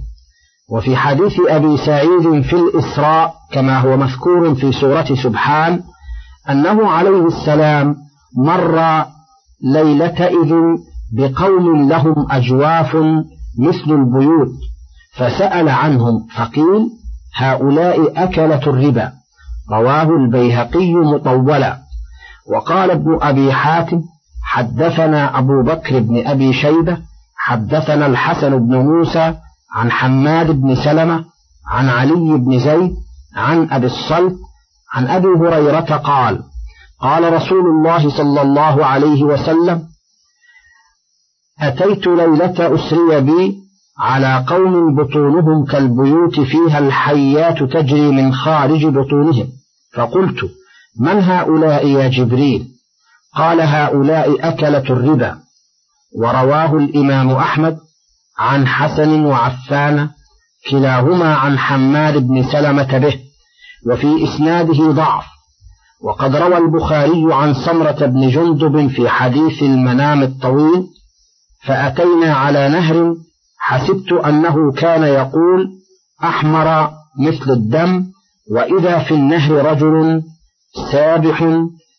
وفي 0.70 0.96
حديث 0.96 1.40
أبي 1.48 1.76
سعيد 1.76 2.40
في 2.42 2.52
الإسراء 2.56 3.34
كما 3.52 3.78
هو 3.78 3.96
مذكور 3.96 4.54
في 4.54 4.72
سورة 4.72 5.14
سبحان 5.22 5.80
أنه 6.50 6.90
عليه 6.90 7.26
السلام 7.26 7.96
مر 8.37 9.05
ليلة 9.62 10.26
إذ 10.26 10.55
بقوم 11.12 11.88
لهم 11.88 12.26
أجواف 12.31 12.97
مثل 13.59 13.90
البيوت 13.90 14.52
فسأل 15.16 15.69
عنهم 15.69 16.26
فقيل 16.37 16.90
هؤلاء 17.35 18.25
أكلة 18.25 18.61
الربا. 18.66 19.12
رواه 19.71 20.02
البيهقي 20.02 20.95
مطولا. 20.95 21.78
وقال 22.55 22.90
ابن 22.90 23.19
أبي 23.23 23.52
حاتم 23.52 24.02
حدثنا 24.45 25.38
أبو 25.38 25.62
بكر 25.62 26.00
بن 26.00 26.26
أبي 26.26 26.52
شيبة 26.52 26.99
حدثنا 27.37 28.07
الحسن 28.07 28.59
بن 28.59 28.76
موسى 28.76 29.35
عن 29.73 29.90
حماد 29.90 30.50
بن 30.50 30.75
سلمة 30.75 31.25
عن 31.69 31.88
علي 31.88 32.38
بن 32.38 32.59
زيد 32.59 32.97
عن 33.37 33.69
أبي 33.71 33.87
الصلت 33.87 34.37
عن 34.93 35.07
أبي 35.07 35.28
هريرة 35.28 35.97
قال 35.97 36.43
قال 37.00 37.32
رسول 37.32 37.66
الله 37.66 38.16
صلى 38.16 38.42
الله 38.42 38.86
عليه 38.86 39.22
وسلم 39.22 39.82
أتيت 41.60 42.06
ليلة 42.06 42.74
أسري 42.74 43.20
بي 43.20 43.54
على 43.98 44.44
قوم 44.48 44.94
بطونهم 44.96 45.64
كالبيوت 45.64 46.40
فيها 46.40 46.78
الحيات 46.78 47.62
تجري 47.62 48.10
من 48.10 48.34
خارج 48.34 48.86
بطونهم. 48.86 49.48
فقلت 49.94 50.50
من 51.00 51.22
هؤلاء 51.22 51.86
يا 51.86 52.08
جبريل؟ 52.08 52.68
قال 53.35 53.61
هؤلاء 53.61 54.48
أكلة 54.48 54.78
الربا. 54.90 55.38
ورواه 56.18 56.74
الإمام 56.74 57.30
أحمد 57.30 57.78
عن 58.38 58.66
حسن 58.66 59.24
وعفان 59.24 60.09
كلاهما 60.70 61.35
عن 61.35 61.59
حماد 61.59 62.16
بن 62.16 62.42
سلمة 62.42 62.98
به 62.98 63.20
وفي 63.90 64.24
إسناده 64.24 64.92
ضعف. 64.92 65.36
وقد 66.02 66.37
روى 66.37 66.59
البخاري 66.59 67.26
عن 67.30 67.54
سمرة 67.54 68.06
بن 68.06 68.28
جندب 68.28 68.88
في 68.88 69.09
حديث 69.09 69.62
المنام 69.62 70.22
الطويل 70.22 70.87
فأتينا 71.66 72.35
على 72.35 72.68
نهر 72.68 73.14
حسبت 73.59 74.12
أنه 74.12 74.72
كان 74.72 75.02
يقول 75.02 75.68
أحمر 76.24 76.90
مثل 77.20 77.50
الدم 77.50 78.06
وإذا 78.50 78.98
في 78.98 79.14
النهر 79.14 79.72
رجل 79.72 80.22
سابح 80.92 81.59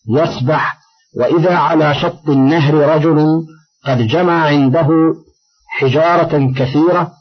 يسبح 0.10 0.78
وإذا 1.18 1.56
على 1.56 1.96
شط 1.96 2.30
النهر 2.30 2.74
رجل 2.96 3.44
قد 3.86 3.98
جمع 3.98 4.46
عنده 4.46 4.88
حجارة 5.68 6.54
كثيرة 6.58 7.12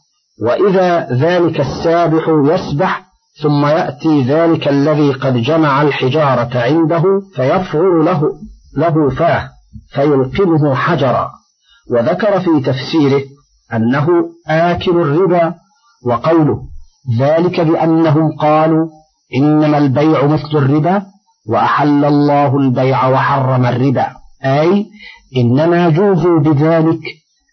وإذا 0.42 1.08
ذلك 1.12 1.60
السابح 1.60 2.28
يسبح 2.28 3.06
ثم 3.42 3.66
يأتي 3.66 4.22
ذلك 4.22 4.68
الذي 4.68 5.12
قد 5.12 5.36
جمع 5.36 5.82
الحجارة 5.82 6.58
عنده 6.58 7.02
فيفعل 7.34 8.04
له 8.04 8.22
له 8.76 9.10
فاه 9.10 9.48
فيلقمه 9.94 10.74
حجرا. 10.74 11.30
وذكر 11.92 12.40
في 12.40 12.60
تفسيره 12.60 13.22
أنه 13.74 14.08
آكل 14.48 14.90
الربا 14.90 15.54
وقوله 16.06 16.62
ذلك 17.20 17.60
بأنهم 17.60 18.36
قالوا 18.40 18.88
إنما 19.36 19.78
البيع 19.78 20.26
مثل 20.26 20.50
الربا 20.54 21.02
وأحل 21.48 22.04
الله 22.04 22.56
البيع 22.56 23.08
وحرم 23.08 23.66
الربا. 23.66 24.06
أي 24.44 24.86
إنما 25.36 25.90
جوزوا 25.90 26.40
بذلك 26.40 27.00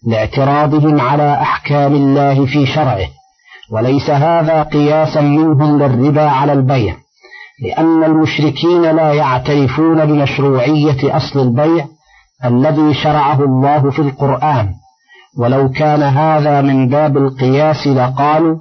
لاعتراضهم 0.07 1.01
على 1.01 1.33
أحكام 1.33 1.93
الله 1.95 2.45
في 2.45 2.65
شرعه. 2.65 3.07
وليس 3.73 4.09
هذا 4.09 4.63
قياسا 4.63 5.21
منهم 5.21 5.83
للربا 5.83 6.29
على 6.29 6.53
البيع 6.53 6.95
لأن 7.63 8.03
المشركين 8.03 8.81
لا 8.81 9.13
يعترفون 9.13 10.05
بمشروعية 10.05 11.17
أصل 11.17 11.39
البيع 11.39 11.85
الذي 12.45 12.93
شرعه 12.93 13.43
الله 13.43 13.91
في 13.91 13.99
القرآن. 13.99 14.69
ولو 15.37 15.69
كان 15.69 16.03
هذا 16.03 16.61
من 16.61 16.89
باب 16.89 17.17
القياس 17.17 17.87
لقالوا 17.87 18.57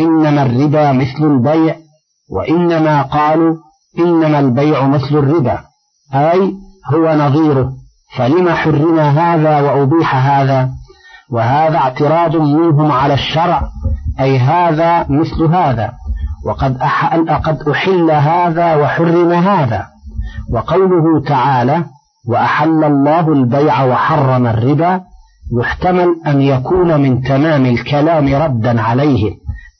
إنما 0.00 0.42
الربا 0.42 0.92
مثل 0.92 1.24
البيع 1.24 1.76
وإنما 2.30 3.02
قالوا 3.02 3.56
إنما 3.98 4.38
البيع 4.38 4.86
مثل 4.86 5.16
الربا. 5.16 5.58
أي 6.14 6.54
هو 6.94 7.14
نظيره 7.14 7.72
فلم 8.16 8.48
حرم 8.48 8.98
هذا 8.98 9.60
وأبيح 9.60 10.16
هذا؟ 10.16 10.70
وهذا 11.30 11.76
اعتراض 11.76 12.36
منهم 12.36 12.92
على 12.92 13.14
الشرع 13.14 13.62
أي 14.20 14.38
هذا 14.38 15.06
مثل 15.08 15.44
هذا. 15.54 15.92
وقد 16.46 16.78
قد 17.44 17.68
أحل 17.68 18.10
هذا 18.10 18.76
وحرم 18.76 19.32
هذا. 19.32 19.86
وقوله 20.52 21.20
تعالى 21.26 21.84
وأحل 22.28 22.84
الله 22.84 23.32
البيع 23.32 23.84
وحرم 23.84 24.46
الربا 24.46 25.00
يحتمل 25.60 26.16
أن 26.26 26.42
يكون 26.42 27.00
من 27.00 27.22
تمام 27.22 27.66
الكلام 27.66 28.34
ردا 28.34 28.82
عليهم 28.82 29.34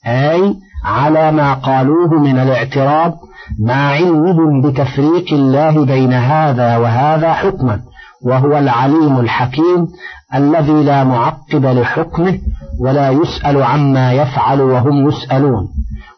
أي 0.07 0.55
على 0.85 1.31
ما 1.31 1.53
قالوه 1.53 2.13
من 2.13 2.39
الاعتراض 2.39 3.13
مع 3.59 3.91
علمهم 3.91 4.61
بتفريق 4.61 5.33
الله 5.33 5.85
بين 5.85 6.13
هذا 6.13 6.77
وهذا 6.77 7.33
حكما 7.33 7.79
وهو 8.25 8.57
العليم 8.57 9.19
الحكيم 9.19 9.87
الذي 10.35 10.83
لا 10.83 11.03
معقب 11.03 11.65
لحكمه 11.65 12.39
ولا 12.79 13.09
يسأل 13.09 13.63
عما 13.63 14.13
يفعل 14.13 14.61
وهم 14.61 15.07
يسألون 15.07 15.67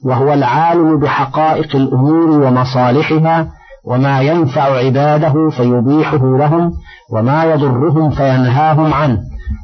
وهو 0.06 0.34
العالم 0.34 1.00
بحقائق 1.00 1.76
الأمور 1.76 2.30
ومصالحها 2.30 3.48
وما 3.86 4.22
ينفع 4.22 4.78
عباده 4.78 5.50
فيبيحه 5.50 6.38
لهم 6.38 6.72
وما 7.12 7.44
يضرهم 7.44 8.10
فينهاهم 8.10 8.94
عنه 8.94 9.20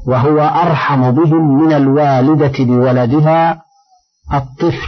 وهو 0.07 0.39
أرحم 0.39 1.11
بهم 1.11 1.63
من 1.63 1.73
الوالدة 1.73 2.53
بولدها 2.59 3.61
الطفل. 4.33 4.87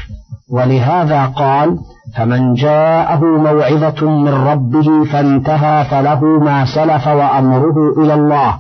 ولهذا 0.52 1.26
قال 1.26 1.78
فمن 2.18 2.54
جاءه 2.54 3.26
موعظة 3.26 4.10
من 4.10 4.34
ربه 4.34 5.04
فانتهى 5.12 5.86
فله 5.86 6.24
ما 6.24 6.66
سلف 6.66 7.08
وأمره 7.08 7.94
إلى 7.98 8.14
الله 8.14 8.58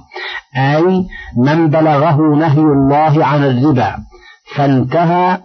أي 0.57 1.05
من 1.37 1.69
بلغه 1.69 2.15
نهي 2.15 2.61
الله 2.61 3.25
عن 3.25 3.43
الربا 3.43 3.95
فانتهى 4.55 5.37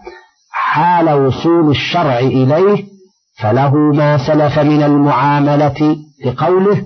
حال 0.53 1.11
وصول 1.11 1.71
الشرع 1.71 2.19
إليه 2.19 2.85
فله 3.39 3.75
ما 3.75 4.19
سلف 4.19 4.59
من 4.59 4.83
المعاملة 4.83 5.97
لقوله 6.27 6.83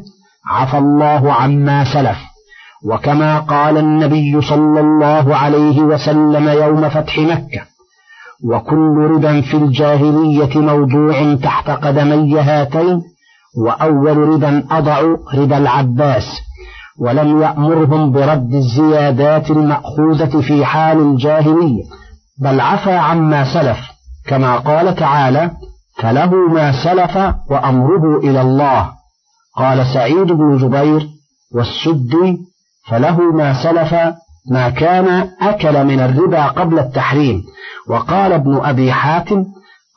عفى 0.47 0.79
الله 0.79 1.33
عما 1.33 1.85
سلف. 1.85 2.19
وكما 2.85 3.39
قال 3.39 3.79
النبي 3.79 4.41
صلى 4.43 4.81
الله 4.81 5.37
عليه 5.37 5.81
وسلم 5.81 6.49
يوم 6.49 6.89
فتح 6.89 7.19
مكة 7.19 7.76
وكل 8.45 9.09
ربا 9.11 9.41
في 9.41 9.57
الجاهلية 9.57 10.59
موضوع 10.59 11.35
تحت 11.35 11.71
قدمي 11.71 12.41
هاتين 12.41 13.03
وأول 13.59 14.17
ربا 14.17 14.65
أضع 14.71 15.01
ربا 15.35 15.59
العباس 15.59 16.25
ولم 16.99 17.43
يأمرهم 17.43 18.13
برد 18.13 18.55
الزيادات 18.55 19.51
المأخوذة 19.51 20.41
في 20.41 20.65
حال 20.65 20.99
الجاهلية 20.99 21.83
بل 22.41 22.61
عفى 22.61 22.93
عما 22.93 23.55
سلف 23.55 23.79
كما 24.27 24.57
قال 24.57 24.95
تعالى 24.95 25.51
فله 26.03 26.35
ما 26.35 26.85
سلف 26.85 27.35
وأمره 27.51 28.19
إلى 28.19 28.41
الله 28.41 28.91
قال 29.57 29.87
سعيد 29.87 30.27
بن 30.33 30.57
جبير 30.57 31.09
والسدي 31.55 32.39
فله 32.89 33.21
ما 33.21 33.63
سلف 33.63 33.95
ما 34.51 34.71
كان 34.71 35.29
أكل 35.41 35.85
من 35.85 36.01
الربا 36.01 36.47
قبل 36.47 36.79
التحريم. 36.79 37.43
وقال 37.89 38.33
ابن 38.33 38.61
أبي 38.65 38.93
حاتم 38.93 39.45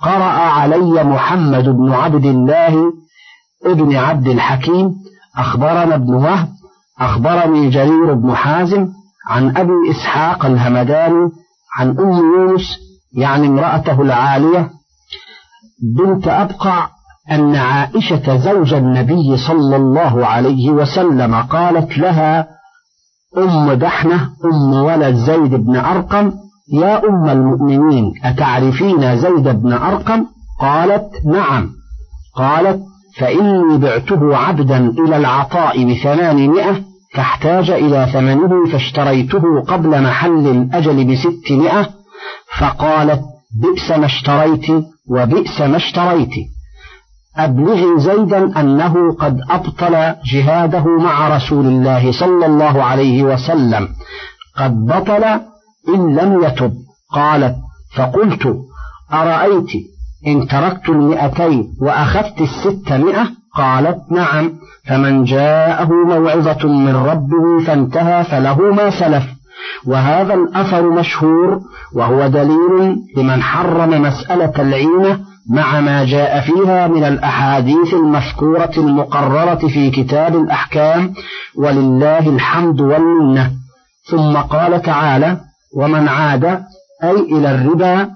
قرأ 0.01 0.23
علي 0.23 1.03
محمد 1.03 1.69
بن 1.69 1.91
عبد 1.91 2.25
الله 2.25 2.93
ابن 3.65 3.95
عبد 3.95 4.27
الحكيم 4.27 4.91
أخبرنا 5.37 5.95
ابن 5.95 6.13
وهب 6.13 6.47
أخبرني 6.99 7.69
جرير 7.69 8.13
بن 8.13 8.35
حازم 8.35 8.87
عن 9.27 9.57
أبي 9.57 9.91
إسحاق 9.91 10.45
الهمداني 10.45 11.29
عن 11.77 11.89
أم 11.99 12.11
يونس 12.11 12.77
يعني 13.13 13.47
امرأته 13.47 14.01
العالية. 14.01 14.69
بنت 15.97 16.27
أبقع 16.27 16.87
أن 17.31 17.55
عائشة 17.55 18.37
زوج 18.37 18.73
النبي 18.73 19.37
صلى 19.47 19.75
الله 19.75 20.25
عليه 20.25 20.69
وسلم 20.69 21.35
قالت 21.35 21.97
لها 21.97 22.47
أم 23.37 23.73
دحنة 23.73 24.29
أم 24.45 24.73
ولد 24.73 25.15
زيد 25.15 25.55
بن 25.55 25.75
أرقم. 25.75 26.31
يا 26.73 27.09
أم 27.09 27.29
المؤمنين 27.29 28.13
أتعرفين 28.23 29.17
زيد 29.17 29.47
بن 29.47 29.73
أرقم؟ 29.73 30.25
قالت 30.61 31.09
نعم. 31.25 31.69
قالت 32.35 32.81
فإني 33.17 33.77
بعته 33.77 34.37
عبدا 34.37 34.77
إلى 34.77 35.17
العطاء 35.17 35.83
بثمانمائة 35.83 36.81
فاحتاج 37.15 37.69
إلى 37.69 38.07
ثمنه 38.13 38.65
فاشتريته 38.71 39.61
قبل 39.61 40.03
محل 40.03 40.47
الأجل 40.47 41.05
بستمائة. 41.05 41.89
فقالت 42.59 43.21
بئس 43.61 43.91
ما 43.91 44.05
اشتريت 44.05 44.85
وبئس 45.09 45.61
ما 45.61 45.77
اشتريت. 45.77 46.33
أبلغي 47.43 47.99
زيدا 47.99 48.61
أنه 48.61 49.13
قد 49.13 49.39
أبطل 49.49 50.13
جهاده 50.33 50.85
مع 50.99 51.35
رسول 51.37 51.65
الله 51.65 52.11
صلى 52.11 52.45
الله 52.45 52.83
عليه 52.83 53.23
وسلم. 53.23 53.87
قد 54.57 54.85
بطل 54.85 55.23
إن 55.95 56.15
لم 56.15 56.43
يتب. 56.43 56.73
قالت 57.13 57.55
فقلت 57.95 58.55
أرأيت 59.13 59.69
إن 60.27 60.47
تركت 60.47 60.89
المئتين 60.89 61.63
وأخذت 61.81 62.41
الستمائة 62.41 63.27
قالت 63.55 63.99
نعم. 64.11 64.51
فمن 64.87 65.23
جاءه 65.23 65.89
موعظة 65.93 66.67
من 66.67 66.95
ربه 66.95 67.65
فانتهى 67.65 68.23
فله 68.23 68.57
ما 68.73 68.99
سلف. 68.99 69.23
وهذا 69.85 70.33
الأثر 70.33 70.89
مشهور 70.89 71.59
وهو 71.95 72.27
دليل 72.27 72.95
لمن 73.17 73.41
حرم 73.41 74.01
مسألة 74.01 74.53
العينة 74.59 75.19
مع 75.49 75.79
ما 75.79 76.05
جاء 76.05 76.41
فيها 76.41 76.87
من 76.87 77.03
الأحاديث 77.03 77.93
المذكورة 77.93 78.71
المقررة 78.77 79.67
في 79.67 79.91
كتاب 79.91 80.35
الأحكام 80.35 81.13
ولله 81.57 82.29
الحمد 82.29 82.81
والمنة. 82.81 83.51
ثم 84.09 84.37
قال 84.37 84.81
تعالى 84.81 85.37
ومن 85.75 86.07
عاد 86.07 86.45
أي 87.03 87.11
إلى 87.11 87.55
الربا 87.55 88.09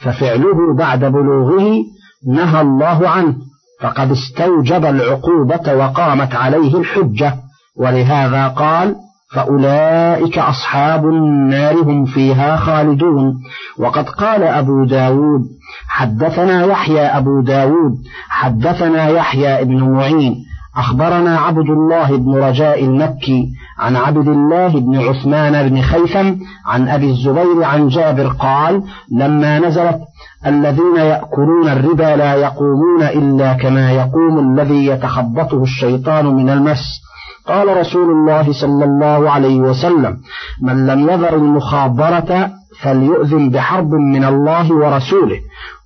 ففعله 0.00 0.74
بعد 0.74 1.04
بلوغه 1.04 1.84
نهى 2.28 2.60
الله 2.60 3.08
عنه 3.08 3.36
فقد 3.80 4.10
استوجب 4.10 4.84
العقوبة 4.84 5.74
وقامت 5.74 6.34
عليه 6.34 6.76
الحجة 6.76 7.34
ولهذا 7.76 8.48
قال 8.48 8.96
فأولئك 9.34 10.38
أصحاب 10.38 11.04
النار 11.06 11.74
هم 11.74 12.04
فيها 12.04 12.56
خالدون. 12.56 13.34
وقد 13.78 14.08
قال 14.08 14.42
أبو 14.42 14.84
داود 14.84 15.42
حدثنا 15.88 16.64
يحيى 16.64 17.00
أبو 17.00 17.40
داود 17.40 17.92
حدثنا 18.28 19.08
يحيى 19.08 19.64
بن 19.64 19.90
معين 19.90 20.34
أخبرنا 20.76 21.38
عبد 21.38 21.70
الله 21.70 22.16
بن 22.16 22.34
رجاء 22.34 22.84
المكي 22.84 23.48
عن 23.78 23.96
عبد 23.96 24.28
الله 24.28 24.68
بن 24.68 24.96
عثمان 24.96 25.68
بن 25.68 25.82
خيثم 25.82 26.34
عن 26.66 26.88
أبي 26.88 27.10
الزبير 27.10 27.64
عن 27.64 27.88
جابر 27.88 28.28
قال 28.28 28.82
لما 29.12 29.58
نزلت 29.58 29.98
الذين 30.46 30.96
يأكلون 30.96 31.68
الربا 31.68 32.16
لا 32.16 32.34
يقومون 32.34 33.02
إلا 33.02 33.52
كما 33.52 33.92
يقوم 33.92 34.38
الذي 34.38 34.86
يتخبطه 34.86 35.62
الشيطان 35.62 36.26
من 36.26 36.50
المس. 36.50 37.09
قال 37.46 37.76
رسول 37.76 38.10
الله 38.10 38.52
صلى 38.52 38.84
الله 38.84 39.30
عليه 39.30 39.60
وسلم 39.60 40.16
من 40.62 40.86
لم 40.86 41.10
يذر 41.10 41.34
المخابرة 41.34 42.50
فليؤذن 42.82 43.50
بحرب 43.50 43.90
من 43.90 44.24
الله 44.24 44.72
ورسوله. 44.72 45.40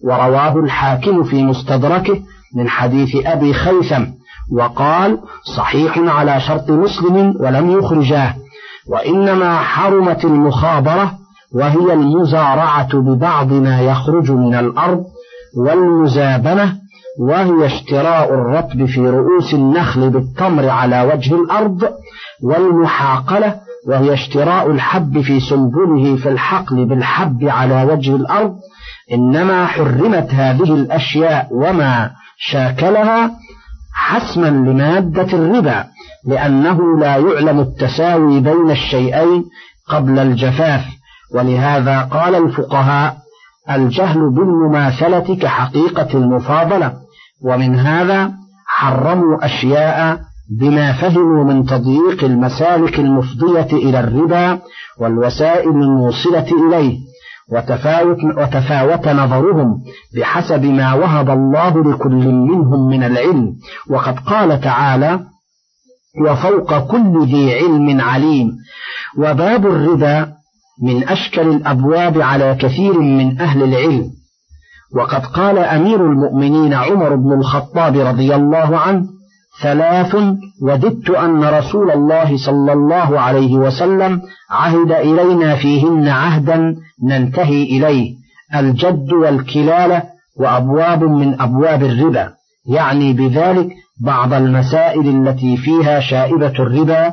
ورواه 0.05 0.59
الحاكم 0.59 1.23
في 1.23 1.45
مستدركه 1.45 2.21
من 2.57 2.69
حديث 2.69 3.27
أبي 3.27 3.53
خيثم 3.53 4.05
وقال 4.53 5.19
صحيح 5.57 5.99
على 5.99 6.41
شرط 6.41 6.71
مسلم 6.71 7.35
ولم 7.41 7.71
يخرجاه 7.71 8.35
وإنما 8.89 9.59
حرمت 9.59 10.25
المخابرة 10.25 11.13
وهي 11.55 11.93
المزارعة 11.93 12.97
ببعض 13.01 13.53
ما 13.53 13.81
يخرج 13.81 14.31
من 14.31 14.55
الأرض 14.55 15.05
والمزابنة 15.59 16.77
وهي 17.21 17.67
اشتراء 17.67 18.35
الرطب 18.35 18.85
في 18.87 19.01
رؤوس 19.01 19.55
النخل 19.55 20.11
بالتمر 20.11 20.69
على 20.69 21.03
وجه 21.03 21.35
الأرض 21.35 21.89
والمحاقلة 22.43 23.55
وهي 23.89 24.15
اشتراء 24.15 24.71
الحب 24.71 25.21
في 25.21 25.41
سنبله 25.41 26.17
في 26.17 26.29
الحقل 26.29 26.85
بالحب 26.85 27.45
على 27.45 27.83
وجه 27.85 28.17
الأرض. 28.17 28.57
إنما 29.13 29.67
حرمت 29.67 30.35
هذه 30.35 30.75
الأشياء 30.75 31.49
وما 31.53 32.11
شاكلها 32.39 33.31
حسما 33.95 34.47
لمادة 34.47 35.33
الربا 35.33 35.85
لأنه 36.27 36.99
لا 36.99 37.17
يعلم 37.17 37.61
التساوي 37.61 38.41
بين 38.41 38.71
الشيئين 38.71 39.45
قبل 39.89 40.19
الجفاف. 40.19 40.85
ولهذا 41.35 42.01
قال 42.01 42.35
الفقهاء 42.35 43.17
الجهل 43.71 44.31
بالمماثلة 44.31 45.37
كحقيقة 45.37 46.09
المفاضلة. 46.15 47.04
ومن 47.43 47.75
هذا 47.75 48.33
حرموا 48.67 49.45
أشياء 49.45 50.21
بما 50.61 50.93
فهموا 50.93 51.45
من 51.45 51.65
تضييق 51.65 52.25
المسالك 52.25 52.99
المفضية 52.99 53.73
إلى 53.73 54.01
الربا 54.01 54.59
والوسائل 55.01 55.69
الموصلة 55.71 56.47
إليه 56.67 56.99
وتفاوت, 57.53 58.19
وتفاوت 58.25 59.09
نظرهم 59.09 59.83
بحسب 60.17 60.65
ما 60.65 60.95
وهب 60.95 61.31
الله 61.31 61.93
لكل 61.93 62.29
منهم 62.29 62.89
من 62.89 63.03
العلم. 63.03 63.53
وقد 63.91 64.19
قال 64.19 64.61
تعالى 64.61 65.21
وفوق 66.27 66.79
كل 66.79 67.27
ذي 67.27 67.55
علم 67.55 68.01
عليم 68.01 68.53
وباب 69.19 69.67
الربا 69.67 70.33
من 70.83 71.09
أشكل 71.09 71.49
الأبواب 71.49 72.21
على 72.21 72.55
كثير 72.61 73.01
من 73.01 73.41
أهل 73.41 73.63
العلم. 73.63 74.11
وقد 74.95 75.27
قال 75.27 75.59
أمير 75.59 76.07
المؤمنين 76.07 76.75
عمر 76.75 77.17
بن 77.17 77.33
الخطاب 77.33 77.97
رضي 77.97 78.35
الله 78.35 78.79
عنه 78.79 79.07
ثلاث 79.63 80.17
وددت 80.63 81.11
أن 81.11 81.45
رسول 81.45 81.91
الله 81.91 82.37
صلى 82.47 82.73
الله 82.73 83.21
عليه 83.21 83.55
وسلم 83.55 84.23
عهد 84.51 84.93
إلينا 84.93 85.57
فيهن 85.57 86.09
عهدا 86.09 86.77
ننتهي 87.05 87.63
إليه 87.63 88.15
الجد 88.55 89.13
والكلالة 89.13 90.03
وأبواب 90.41 91.05
من 91.05 91.41
أبواب 91.41 91.83
الربا 91.83 92.31
يعني 92.67 93.13
بذلك 93.13 93.69
بعض 94.01 94.33
المسائل 94.33 95.09
التي 95.09 95.57
فيها 95.57 96.01
شائبة 96.01 96.53
الربا 96.59 97.13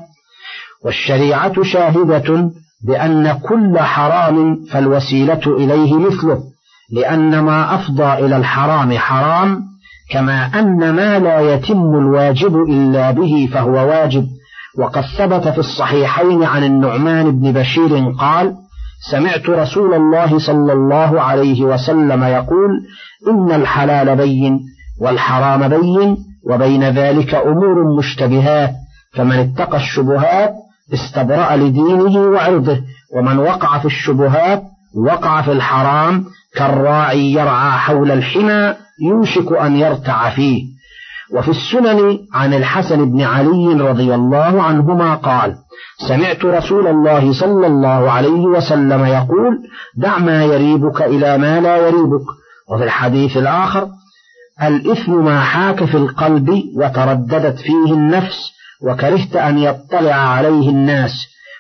والشريعة 0.85 1.63
شاهدة 1.63 2.51
بأن 2.87 3.39
كل 3.43 3.79
حرام 3.79 4.63
فالوسيلة 4.71 5.41
إليه 5.47 5.93
مثله. 5.93 6.50
لأن 6.93 7.39
ما 7.39 7.75
أفضى 7.75 8.25
إلى 8.25 8.37
الحرام 8.37 8.97
حرام 8.97 9.61
كما 10.11 10.59
أن 10.59 10.95
ما 10.95 11.19
لا 11.19 11.39
يتم 11.39 11.95
الواجب 11.95 12.55
إلا 12.55 13.11
به 13.11 13.49
فهو 13.53 13.73
واجب. 13.73 14.25
وقد 14.77 15.03
ثبت 15.17 15.47
في 15.47 15.57
الصحيحين 15.57 16.43
عن 16.43 16.63
النعمان 16.63 17.31
بن 17.31 17.51
بشير 17.51 18.13
قال 18.19 18.53
سمعت 19.11 19.49
رسول 19.49 19.93
الله 19.93 20.39
صلى 20.39 20.73
الله 20.73 21.21
عليه 21.21 21.63
وسلم 21.63 22.23
يقول 22.23 22.69
إن 23.27 23.51
الحلال 23.51 24.15
بين 24.15 24.59
والحرام 25.01 25.67
بين 25.67 26.17
وبين 26.49 26.83
ذلك 26.83 27.35
أمور 27.35 27.97
مشتبهات 27.97 28.71
فمن 29.13 29.39
اتقى 29.39 29.77
الشبهات 29.77 30.53
استبرأ 30.93 31.55
لدينه 31.55 32.19
وعرضه 32.19 32.79
ومن 33.15 33.37
وقع 33.37 33.79
في 33.79 33.85
الشبهات 33.85 34.63
وقع 35.05 35.41
في 35.41 35.51
الحرام 35.51 36.25
كالراعي 36.55 37.31
يرعى 37.31 37.71
حول 37.71 38.11
الحمى 38.11 38.75
يوشك 39.01 39.51
أن 39.51 39.75
يرتع 39.75 40.29
فيه. 40.29 40.63
وفي 41.33 41.51
السنن 41.51 42.19
عن 42.33 42.53
الحسن 42.53 43.11
بن 43.11 43.21
علي 43.21 43.73
رضي 43.73 44.15
الله 44.15 44.61
عنهما 44.61 45.15
قال 45.15 45.55
سمعت 46.07 46.45
رسول 46.45 46.87
الله 46.87 47.33
صلى 47.33 47.67
الله 47.67 48.11
عليه 48.11 48.45
وسلم 48.45 49.05
يقول 49.05 49.57
دع 49.97 50.17
ما 50.17 50.43
يريبك 50.43 51.01
إلى 51.01 51.37
ما 51.37 51.59
لا 51.59 51.77
يريبك. 51.77 52.25
وفي 52.71 52.83
الحديث 52.83 53.37
الآخر 53.37 53.87
الإثم 54.63 55.23
ما 55.23 55.39
حاك 55.39 55.85
في 55.85 55.97
القلب 55.97 56.49
وترددت 56.75 57.59
فيه 57.59 57.93
النفس 57.93 58.51
وكرهت 58.81 59.35
أن 59.35 59.57
يطلع 59.57 60.15
عليه 60.15 60.69
الناس. 60.69 61.11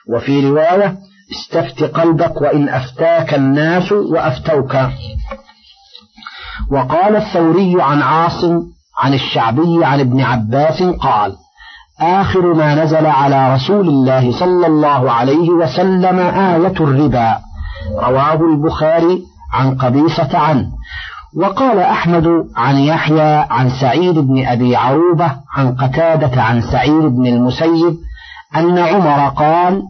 وفي 0.09 0.49
رواية 0.49 0.97
استفت 1.31 1.83
قلبك 1.83 2.41
وإن 2.41 2.69
أفتاك 2.69 3.33
الناس 3.33 3.91
وأفتوك. 3.91 4.75
وقال 6.71 7.15
الثوري 7.15 7.81
عن 7.81 8.01
عاصم 8.01 8.59
عن 8.97 9.13
الشعبي 9.13 9.85
عن 9.85 9.99
ابن 9.99 10.21
عباس 10.21 10.83
قال 10.83 11.35
آخر 12.01 12.53
ما 12.53 12.83
نزل 12.83 13.05
على 13.05 13.53
رسول 13.55 13.87
الله 13.89 14.39
صلى 14.39 14.67
الله 14.67 15.11
عليه 15.11 15.49
وسلم 15.49 16.19
آية 16.19 16.67
الربا. 16.79 17.37
رواه 17.99 18.41
البخاري 18.53 19.21
عن 19.53 19.75
قبيصة 19.77 20.37
عنه 20.37 20.67
وقال 21.37 21.79
أحمد 21.79 22.27
عن 22.55 22.75
يحيى 22.77 23.45
عن 23.49 23.69
سعيد 23.69 24.15
بن 24.19 24.45
أبي 24.45 24.75
عروبة 24.75 25.31
عن 25.55 25.75
قتادة 25.75 26.41
عن 26.41 26.61
سعيد 26.61 27.01
بن 27.03 27.27
المسيب 27.27 27.97
أن 28.55 28.77
عمر 28.77 29.29
قال 29.29 29.83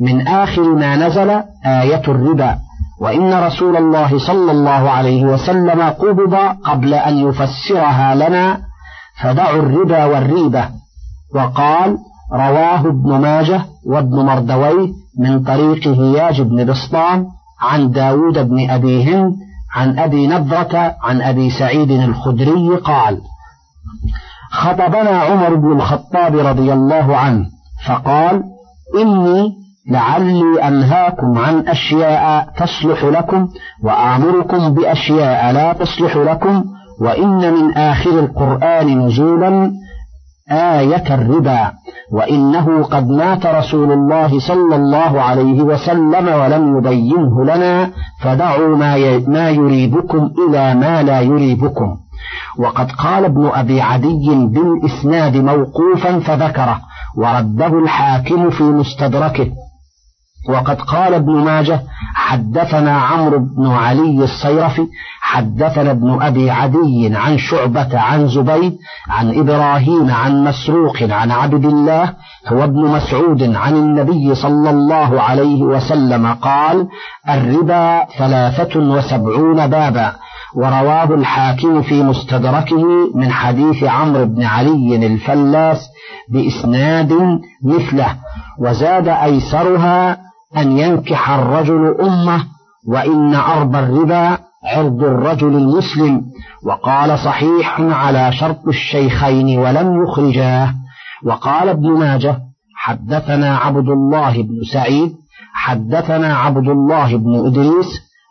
من 0.00 0.28
آخر 0.28 0.74
ما 0.74 0.96
نزل 0.96 1.30
آية 1.66 2.02
الربا. 2.08 2.58
وإن 3.00 3.34
رسول 3.34 3.76
الله 3.76 4.18
صلى 4.18 4.52
الله 4.52 4.90
عليه 4.90 5.24
وسلم 5.24 5.82
قبض 5.82 6.34
قبل 6.64 6.94
أن 6.94 7.28
يفسرها 7.28 8.14
لنا 8.14 8.60
فدعوا 9.22 9.58
الربا 9.62 10.04
والريبة. 10.04 10.68
وقال 11.34 11.98
رواه 12.32 12.80
ابن 12.80 13.20
ماجه 13.20 13.62
وابن 13.86 14.26
مردوي 14.26 14.92
من 15.18 15.42
طريق 15.42 15.88
هياج 15.88 16.40
بن 16.42 16.64
بسطام 16.64 17.26
عن 17.60 17.90
داود 17.90 18.38
بن 18.48 18.70
أبي 18.70 19.04
هند 19.04 19.34
عن 19.74 19.98
أبي 19.98 20.26
نضرة 20.26 20.94
عن 21.02 21.22
أبي 21.22 21.50
سعيد 21.50 21.90
الخدري 21.90 22.76
قال 22.76 23.20
خطبنا 24.50 25.10
عمر 25.10 25.54
بن 25.54 25.72
الخطاب 25.72 26.36
رضي 26.36 26.72
الله 26.72 27.16
عنه 27.16 27.46
فقال 27.86 28.42
إني 29.00 29.52
لعلي 29.90 30.68
أنهاكم 30.68 31.38
عن 31.38 31.68
أشياء 31.68 32.48
تصلح 32.56 33.04
لكم 33.04 33.48
وآمركم 33.84 34.74
بأشياء 34.74 35.52
لا 35.52 35.72
تصلح 35.72 36.16
لكم 36.16 36.64
وإن 37.00 37.54
من 37.54 37.72
آخر 37.76 38.10
القرآن 38.10 39.06
نزولا 39.06 39.72
آية 40.50 41.14
الربا 41.14 41.72
وإنه 42.12 42.82
قد 42.82 43.08
مات 43.08 43.46
رسول 43.46 43.92
الله 43.92 44.40
صلى 44.40 44.76
الله 44.76 45.22
عليه 45.22 45.62
وسلم 45.62 46.28
ولم 46.28 46.78
يبينه 46.78 47.44
لنا 47.44 47.90
فدعوا 48.22 48.76
ما 48.76 49.18
ما 49.28 49.50
يريبكم 49.50 50.30
إلى 50.48 50.74
ما 50.74 51.02
لا 51.02 51.20
يريبكم. 51.20 51.96
وقد 52.58 52.90
قال 52.90 53.24
ابن 53.24 53.50
أبي 53.54 53.80
عدي 53.80 54.46
بالإسناد 54.46 55.36
موقوفا 55.36 56.18
فذكره 56.18 56.80
ورده 57.16 57.78
الحاكم 57.78 58.50
في 58.50 58.62
مستدركه. 58.62 59.46
وقد 60.48 60.80
قال 60.80 61.14
ابن 61.14 61.32
ماجه 61.32 61.80
حدثنا 62.14 62.92
عمرو 62.92 63.38
بن 63.38 63.66
علي 63.66 64.24
الصيرفي 64.24 64.86
حدثنا 65.20 65.90
ابن 65.90 66.22
أبي 66.22 66.50
عدي 66.50 67.16
عن 67.16 67.38
شعبة 67.38 67.98
عن 67.98 68.28
زبيد 68.28 68.78
عن 69.08 69.38
إبراهيم 69.38 70.10
عن 70.10 70.44
مسروق 70.44 71.02
عن 71.02 71.30
عبد 71.30 71.64
الله 71.64 72.14
هو 72.48 72.64
ابن 72.64 72.86
مسعود 72.86 73.42
عن 73.42 73.76
النبي 73.76 74.34
صلى 74.34 74.70
الله 74.70 75.22
عليه 75.22 75.62
وسلم 75.62 76.34
قال 76.34 76.88
الربا 77.28 78.04
ثلاثة 78.18 78.80
وسبعون 78.80 79.66
بابا. 79.66 80.12
ورواه 80.54 81.14
الحاكم 81.14 81.82
في 81.82 82.02
مستدركه 82.02 82.84
من 83.14 83.30
حديث 83.30 83.84
عمرو 83.84 84.24
بن 84.24 84.42
علي 84.42 85.06
الفلاس 85.06 85.88
بإسناد 86.28 87.12
مثله. 87.64 88.16
وزاد 88.58 89.08
أيسرها 89.08 90.29
أن 90.56 90.78
ينكح 90.78 91.30
الرجل 91.30 91.96
أمه 92.00 92.44
وإن 92.88 93.34
أرض 93.34 93.76
الربا 93.76 94.38
عرض 94.64 95.02
الرجل 95.02 95.56
المسلم. 95.56 96.22
وقال 96.66 97.18
صحيح 97.18 97.80
على 97.80 98.32
شرط 98.32 98.68
الشيخين 98.68 99.58
ولم 99.58 100.02
يخرجاه. 100.02 100.74
وقال 101.24 101.68
ابن 101.68 101.90
ماجه 101.90 102.38
حدثنا 102.76 103.56
عبد 103.56 103.88
الله 103.88 104.42
بن 104.42 104.54
سعيد 104.72 105.12
حدثنا 105.54 106.36
عبد 106.36 106.68
الله 106.68 107.16
بن 107.16 107.46
إدريس 107.46 107.86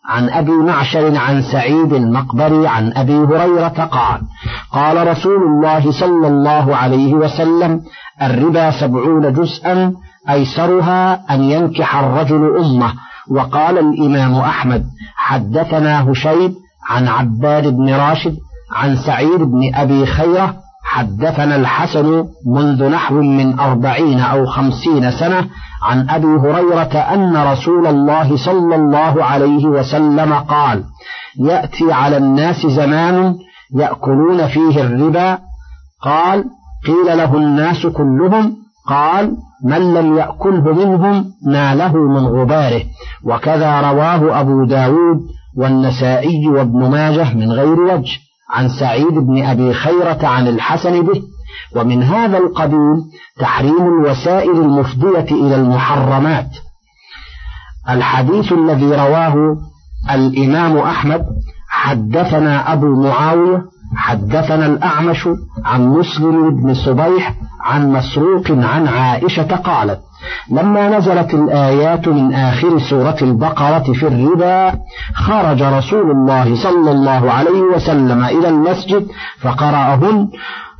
عن 0.09 0.29
أبي 0.29 0.51
معشر 0.51 1.17
عن 1.17 1.41
سعيد 1.41 1.93
المقبري 1.93 2.67
عن 2.67 2.93
أبي 2.95 3.13
هريرة 3.17 3.67
قال 3.67 4.21
قال 4.71 5.07
رسول 5.07 5.43
الله 5.43 5.91
صلى 5.91 6.27
الله 6.27 6.75
عليه 6.75 7.13
وسلم 7.13 7.81
الربا 8.21 8.71
سبعون 8.71 9.33
جزءا 9.33 9.93
أيسرها 10.29 11.21
أن 11.35 11.41
ينكح 11.41 11.95
الرجل 11.95 12.57
أمه. 12.57 12.93
وقال 13.31 13.77
الإمام 13.77 14.35
أحمد 14.35 14.85
حدثنا 15.15 16.11
هشيب 16.11 16.53
عن 16.89 17.07
عباد 17.07 17.67
بن 17.67 17.93
راشد 17.93 18.35
عن 18.71 18.95
سعيد 18.95 19.41
بن 19.41 19.75
أبي 19.75 20.05
خيرة 20.05 20.55
حدثنا 20.83 21.55
الحسن 21.55 22.25
منذ 22.47 22.89
نحو 22.89 23.15
من 23.21 23.59
أربعين 23.59 24.19
أو 24.19 24.45
خمسين 24.45 25.11
سنة 25.11 25.47
عن 25.83 26.09
أبي 26.09 26.27
هريرة 26.27 26.97
أن 26.97 27.37
رسول 27.37 27.87
الله 27.87 28.37
صلى 28.37 28.75
الله 28.75 29.23
عليه 29.23 29.65
وسلم 29.65 30.33
قال 30.33 30.83
يأتي 31.39 31.93
على 31.93 32.17
الناس 32.17 32.67
زمان 32.67 33.35
يأكلون 33.75 34.47
فيه 34.47 34.81
الربا. 34.81 35.37
قال 36.01 36.45
قيل 36.87 37.17
له 37.17 37.37
الناس 37.37 37.87
كلهم. 37.87 38.55
قال 38.87 39.37
من 39.63 39.93
لم 39.93 40.17
يأكله 40.17 40.73
منهم 40.73 41.25
ناله 41.47 41.97
من 41.97 42.27
غباره. 42.27 42.81
وكذا 43.23 43.81
رواه 43.81 44.41
أبو 44.41 44.65
داود 44.65 45.19
والنسائي 45.57 46.47
وابن 46.49 46.89
ماجه 46.89 47.33
من 47.33 47.51
غير 47.51 47.79
وجه 47.79 48.17
عن 48.49 48.69
سعيد 48.69 49.13
بن 49.13 49.45
أبي 49.45 49.73
خيرة 49.73 50.27
عن 50.27 50.47
الحسن 50.47 51.01
به. 51.01 51.21
ومن 51.75 52.03
هذا 52.03 52.37
القبيل 52.37 52.95
تحريم 53.39 53.87
الوسائل 53.87 54.51
المفضية 54.51 55.31
إلى 55.31 55.55
المحرمات. 55.55 56.49
الحديث 57.89 58.53
الذي 58.53 58.85
رواه 58.85 59.35
الإمام 60.11 60.77
أحمد 60.77 61.25
حدثنا 61.69 62.73
أبو 62.73 63.03
معاوية 63.03 63.61
حدثنا 63.95 64.65
الأعمش 64.65 65.29
عن 65.65 65.87
مسلم 65.87 66.49
بن 66.49 66.73
صبيح 66.73 67.35
عن 67.61 67.91
مسروق 67.91 68.51
عن 68.51 68.87
عائشة 68.87 69.55
قالت 69.55 69.99
لما 70.51 70.97
نزلت 70.97 71.33
الآيات 71.33 72.07
من 72.07 72.33
آخر 72.33 72.79
سورة 72.79 73.17
البقرة 73.21 73.93
في 73.93 74.07
الربا 74.07 74.73
خرج 75.13 75.63
رسول 75.63 76.11
الله 76.11 76.63
صلى 76.63 76.91
الله 76.91 77.31
عليه 77.31 77.61
وسلم 77.75 78.23
إلى 78.23 78.47
المسجد 78.49 79.07
فقرأهن 79.41 80.29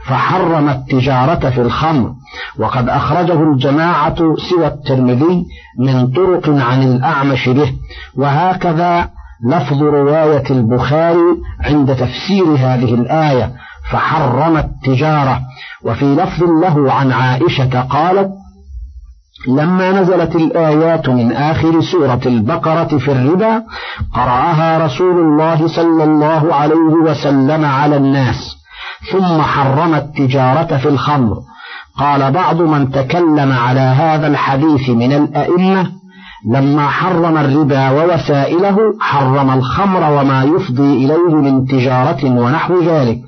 فحرم 0.05 0.69
التجارة 0.69 1.49
في 1.49 1.61
الخمر 1.61 2.11
وقد 2.59 2.89
أخرجه 2.89 3.43
الجماعة 3.43 4.35
سوى 4.49 4.67
الترمذي 4.67 5.45
من 5.79 6.07
طرق 6.07 6.49
عن 6.49 6.83
الأعمش 6.83 7.49
به 7.49 7.73
وهكذا 8.17 9.09
لفظ 9.45 9.83
رواية 9.83 10.43
البخاري 10.49 11.37
عند 11.65 11.95
تفسير 11.95 12.45
هذه 12.45 12.93
الآية. 12.93 13.51
فحرم 13.91 14.57
التجارة. 14.57 15.41
وفي 15.85 16.05
لفظ 16.05 16.43
له 16.43 16.93
عن 16.93 17.11
عائشة 17.11 17.81
قالت 17.81 18.29
لما 19.47 19.91
نزلت 19.91 20.35
الآيات 20.35 21.09
من 21.09 21.31
آخر 21.31 21.81
سورة 21.81 22.19
البقرة 22.25 22.97
في 22.97 23.11
الربا 23.11 23.63
قرأها 24.13 24.85
رسول 24.85 25.17
الله 25.19 25.67
صلى 25.67 26.03
الله 26.03 26.55
عليه 26.55 26.93
وسلم 27.07 27.65
على 27.65 27.97
الناس 27.97 28.55
ثم 29.11 29.41
حرم 29.41 29.95
التجارة 29.95 30.77
في 30.77 30.89
الخمر. 30.89 31.37
قال 31.97 32.31
بعض 32.31 32.61
من 32.61 32.91
تكلم 32.91 33.51
على 33.51 33.79
هذا 33.79 34.27
الحديث 34.27 34.89
من 34.89 35.13
الأئمة 35.13 35.91
لما 36.51 36.87
حرم 36.87 37.37
الربا 37.37 37.89
ووسائله 37.89 38.77
حرم 39.01 39.49
الخمر 39.51 40.11
وما 40.11 40.43
يفضي 40.43 41.05
إليه 41.05 41.35
من 41.35 41.65
تجارة 41.65 42.25
ونحو 42.25 42.81
ذلك. 42.81 43.19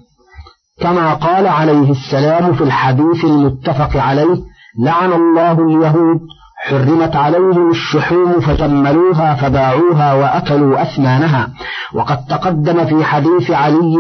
كما 0.81 1.13
قال 1.13 1.47
عليه 1.47 1.91
السلام 1.91 2.53
في 2.53 2.63
الحديث 2.63 3.25
المتفق 3.25 3.97
عليه 3.97 4.37
لعن 4.79 5.13
الله 5.13 5.51
اليهود 5.51 6.19
حرمت 6.69 7.15
عليهم 7.15 7.69
الشحوم 7.69 8.39
فجملوها 8.39 9.35
فباعوها 9.35 10.13
وأكلوا 10.13 10.81
أثمانها 10.81 11.49
وقد 11.93 12.25
تقدم 12.25 12.85
في 12.85 13.03
حديث 13.03 13.51
علي 13.51 13.97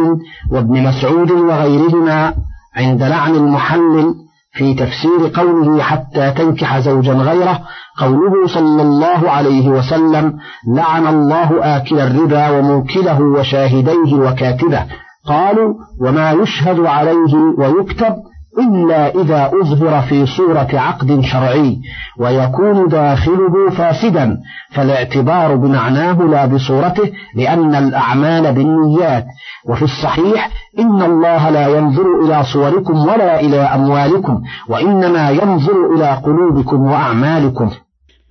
وابن 0.51 0.83
مسعود 0.83 1.31
وغيرهما 1.31 2.33
عند 2.75 3.03
لعن 3.03 3.35
المحلل 3.35 4.15
في 4.53 4.73
تفسير 4.73 5.31
قوله 5.33 5.83
حتى 5.83 6.31
تنكح 6.31 6.79
زوجا 6.79 7.13
غيره 7.13 7.59
قوله 7.97 8.47
صلى 8.47 8.81
الله 8.81 9.31
عليه 9.31 9.69
وسلم 9.69 10.33
لعن 10.75 11.07
الله 11.07 11.77
آكل 11.77 11.99
الربا 11.99 12.49
وموكله 12.49 13.21
وشاهديه 13.21 14.15
وكاتبه. 14.15 14.85
قالوا 15.25 15.73
وما 16.01 16.31
يشهد 16.31 16.79
عليه 16.79 17.33
ويكتب 17.57 18.15
إلا 18.59 19.21
إذا 19.21 19.51
أظهر 19.61 20.01
في 20.01 20.25
صورة 20.25 20.67
عقد 20.73 21.21
شرعي 21.21 21.77
ويكون 22.19 22.87
داخله 22.87 23.69
فاسدا 23.69 24.37
فالاعتبار 24.71 25.55
بمعناه 25.55 26.21
لا 26.23 26.45
بصورته 26.45 27.11
لأن 27.35 27.75
الأعمال 27.75 28.53
بالنيات. 28.53 29.25
وفي 29.69 29.81
الصحيح 29.81 30.49
إن 30.79 31.01
الله 31.01 31.49
لا 31.49 31.67
ينظر 31.67 32.05
إلى 32.25 32.43
صوركم 32.43 32.97
ولا 32.99 33.39
إلى 33.39 33.57
أموالكم 33.57 34.41
وإنما 34.69 35.29
ينظر 35.29 35.95
إلى 35.95 36.11
قلوبكم 36.25 36.81
وأعمالكم. 36.81 37.69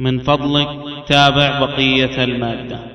من 0.01 0.19
فضلك 0.19 0.69
تابع 1.09 1.61
بقية 1.61 2.25
المادة. 2.25 2.90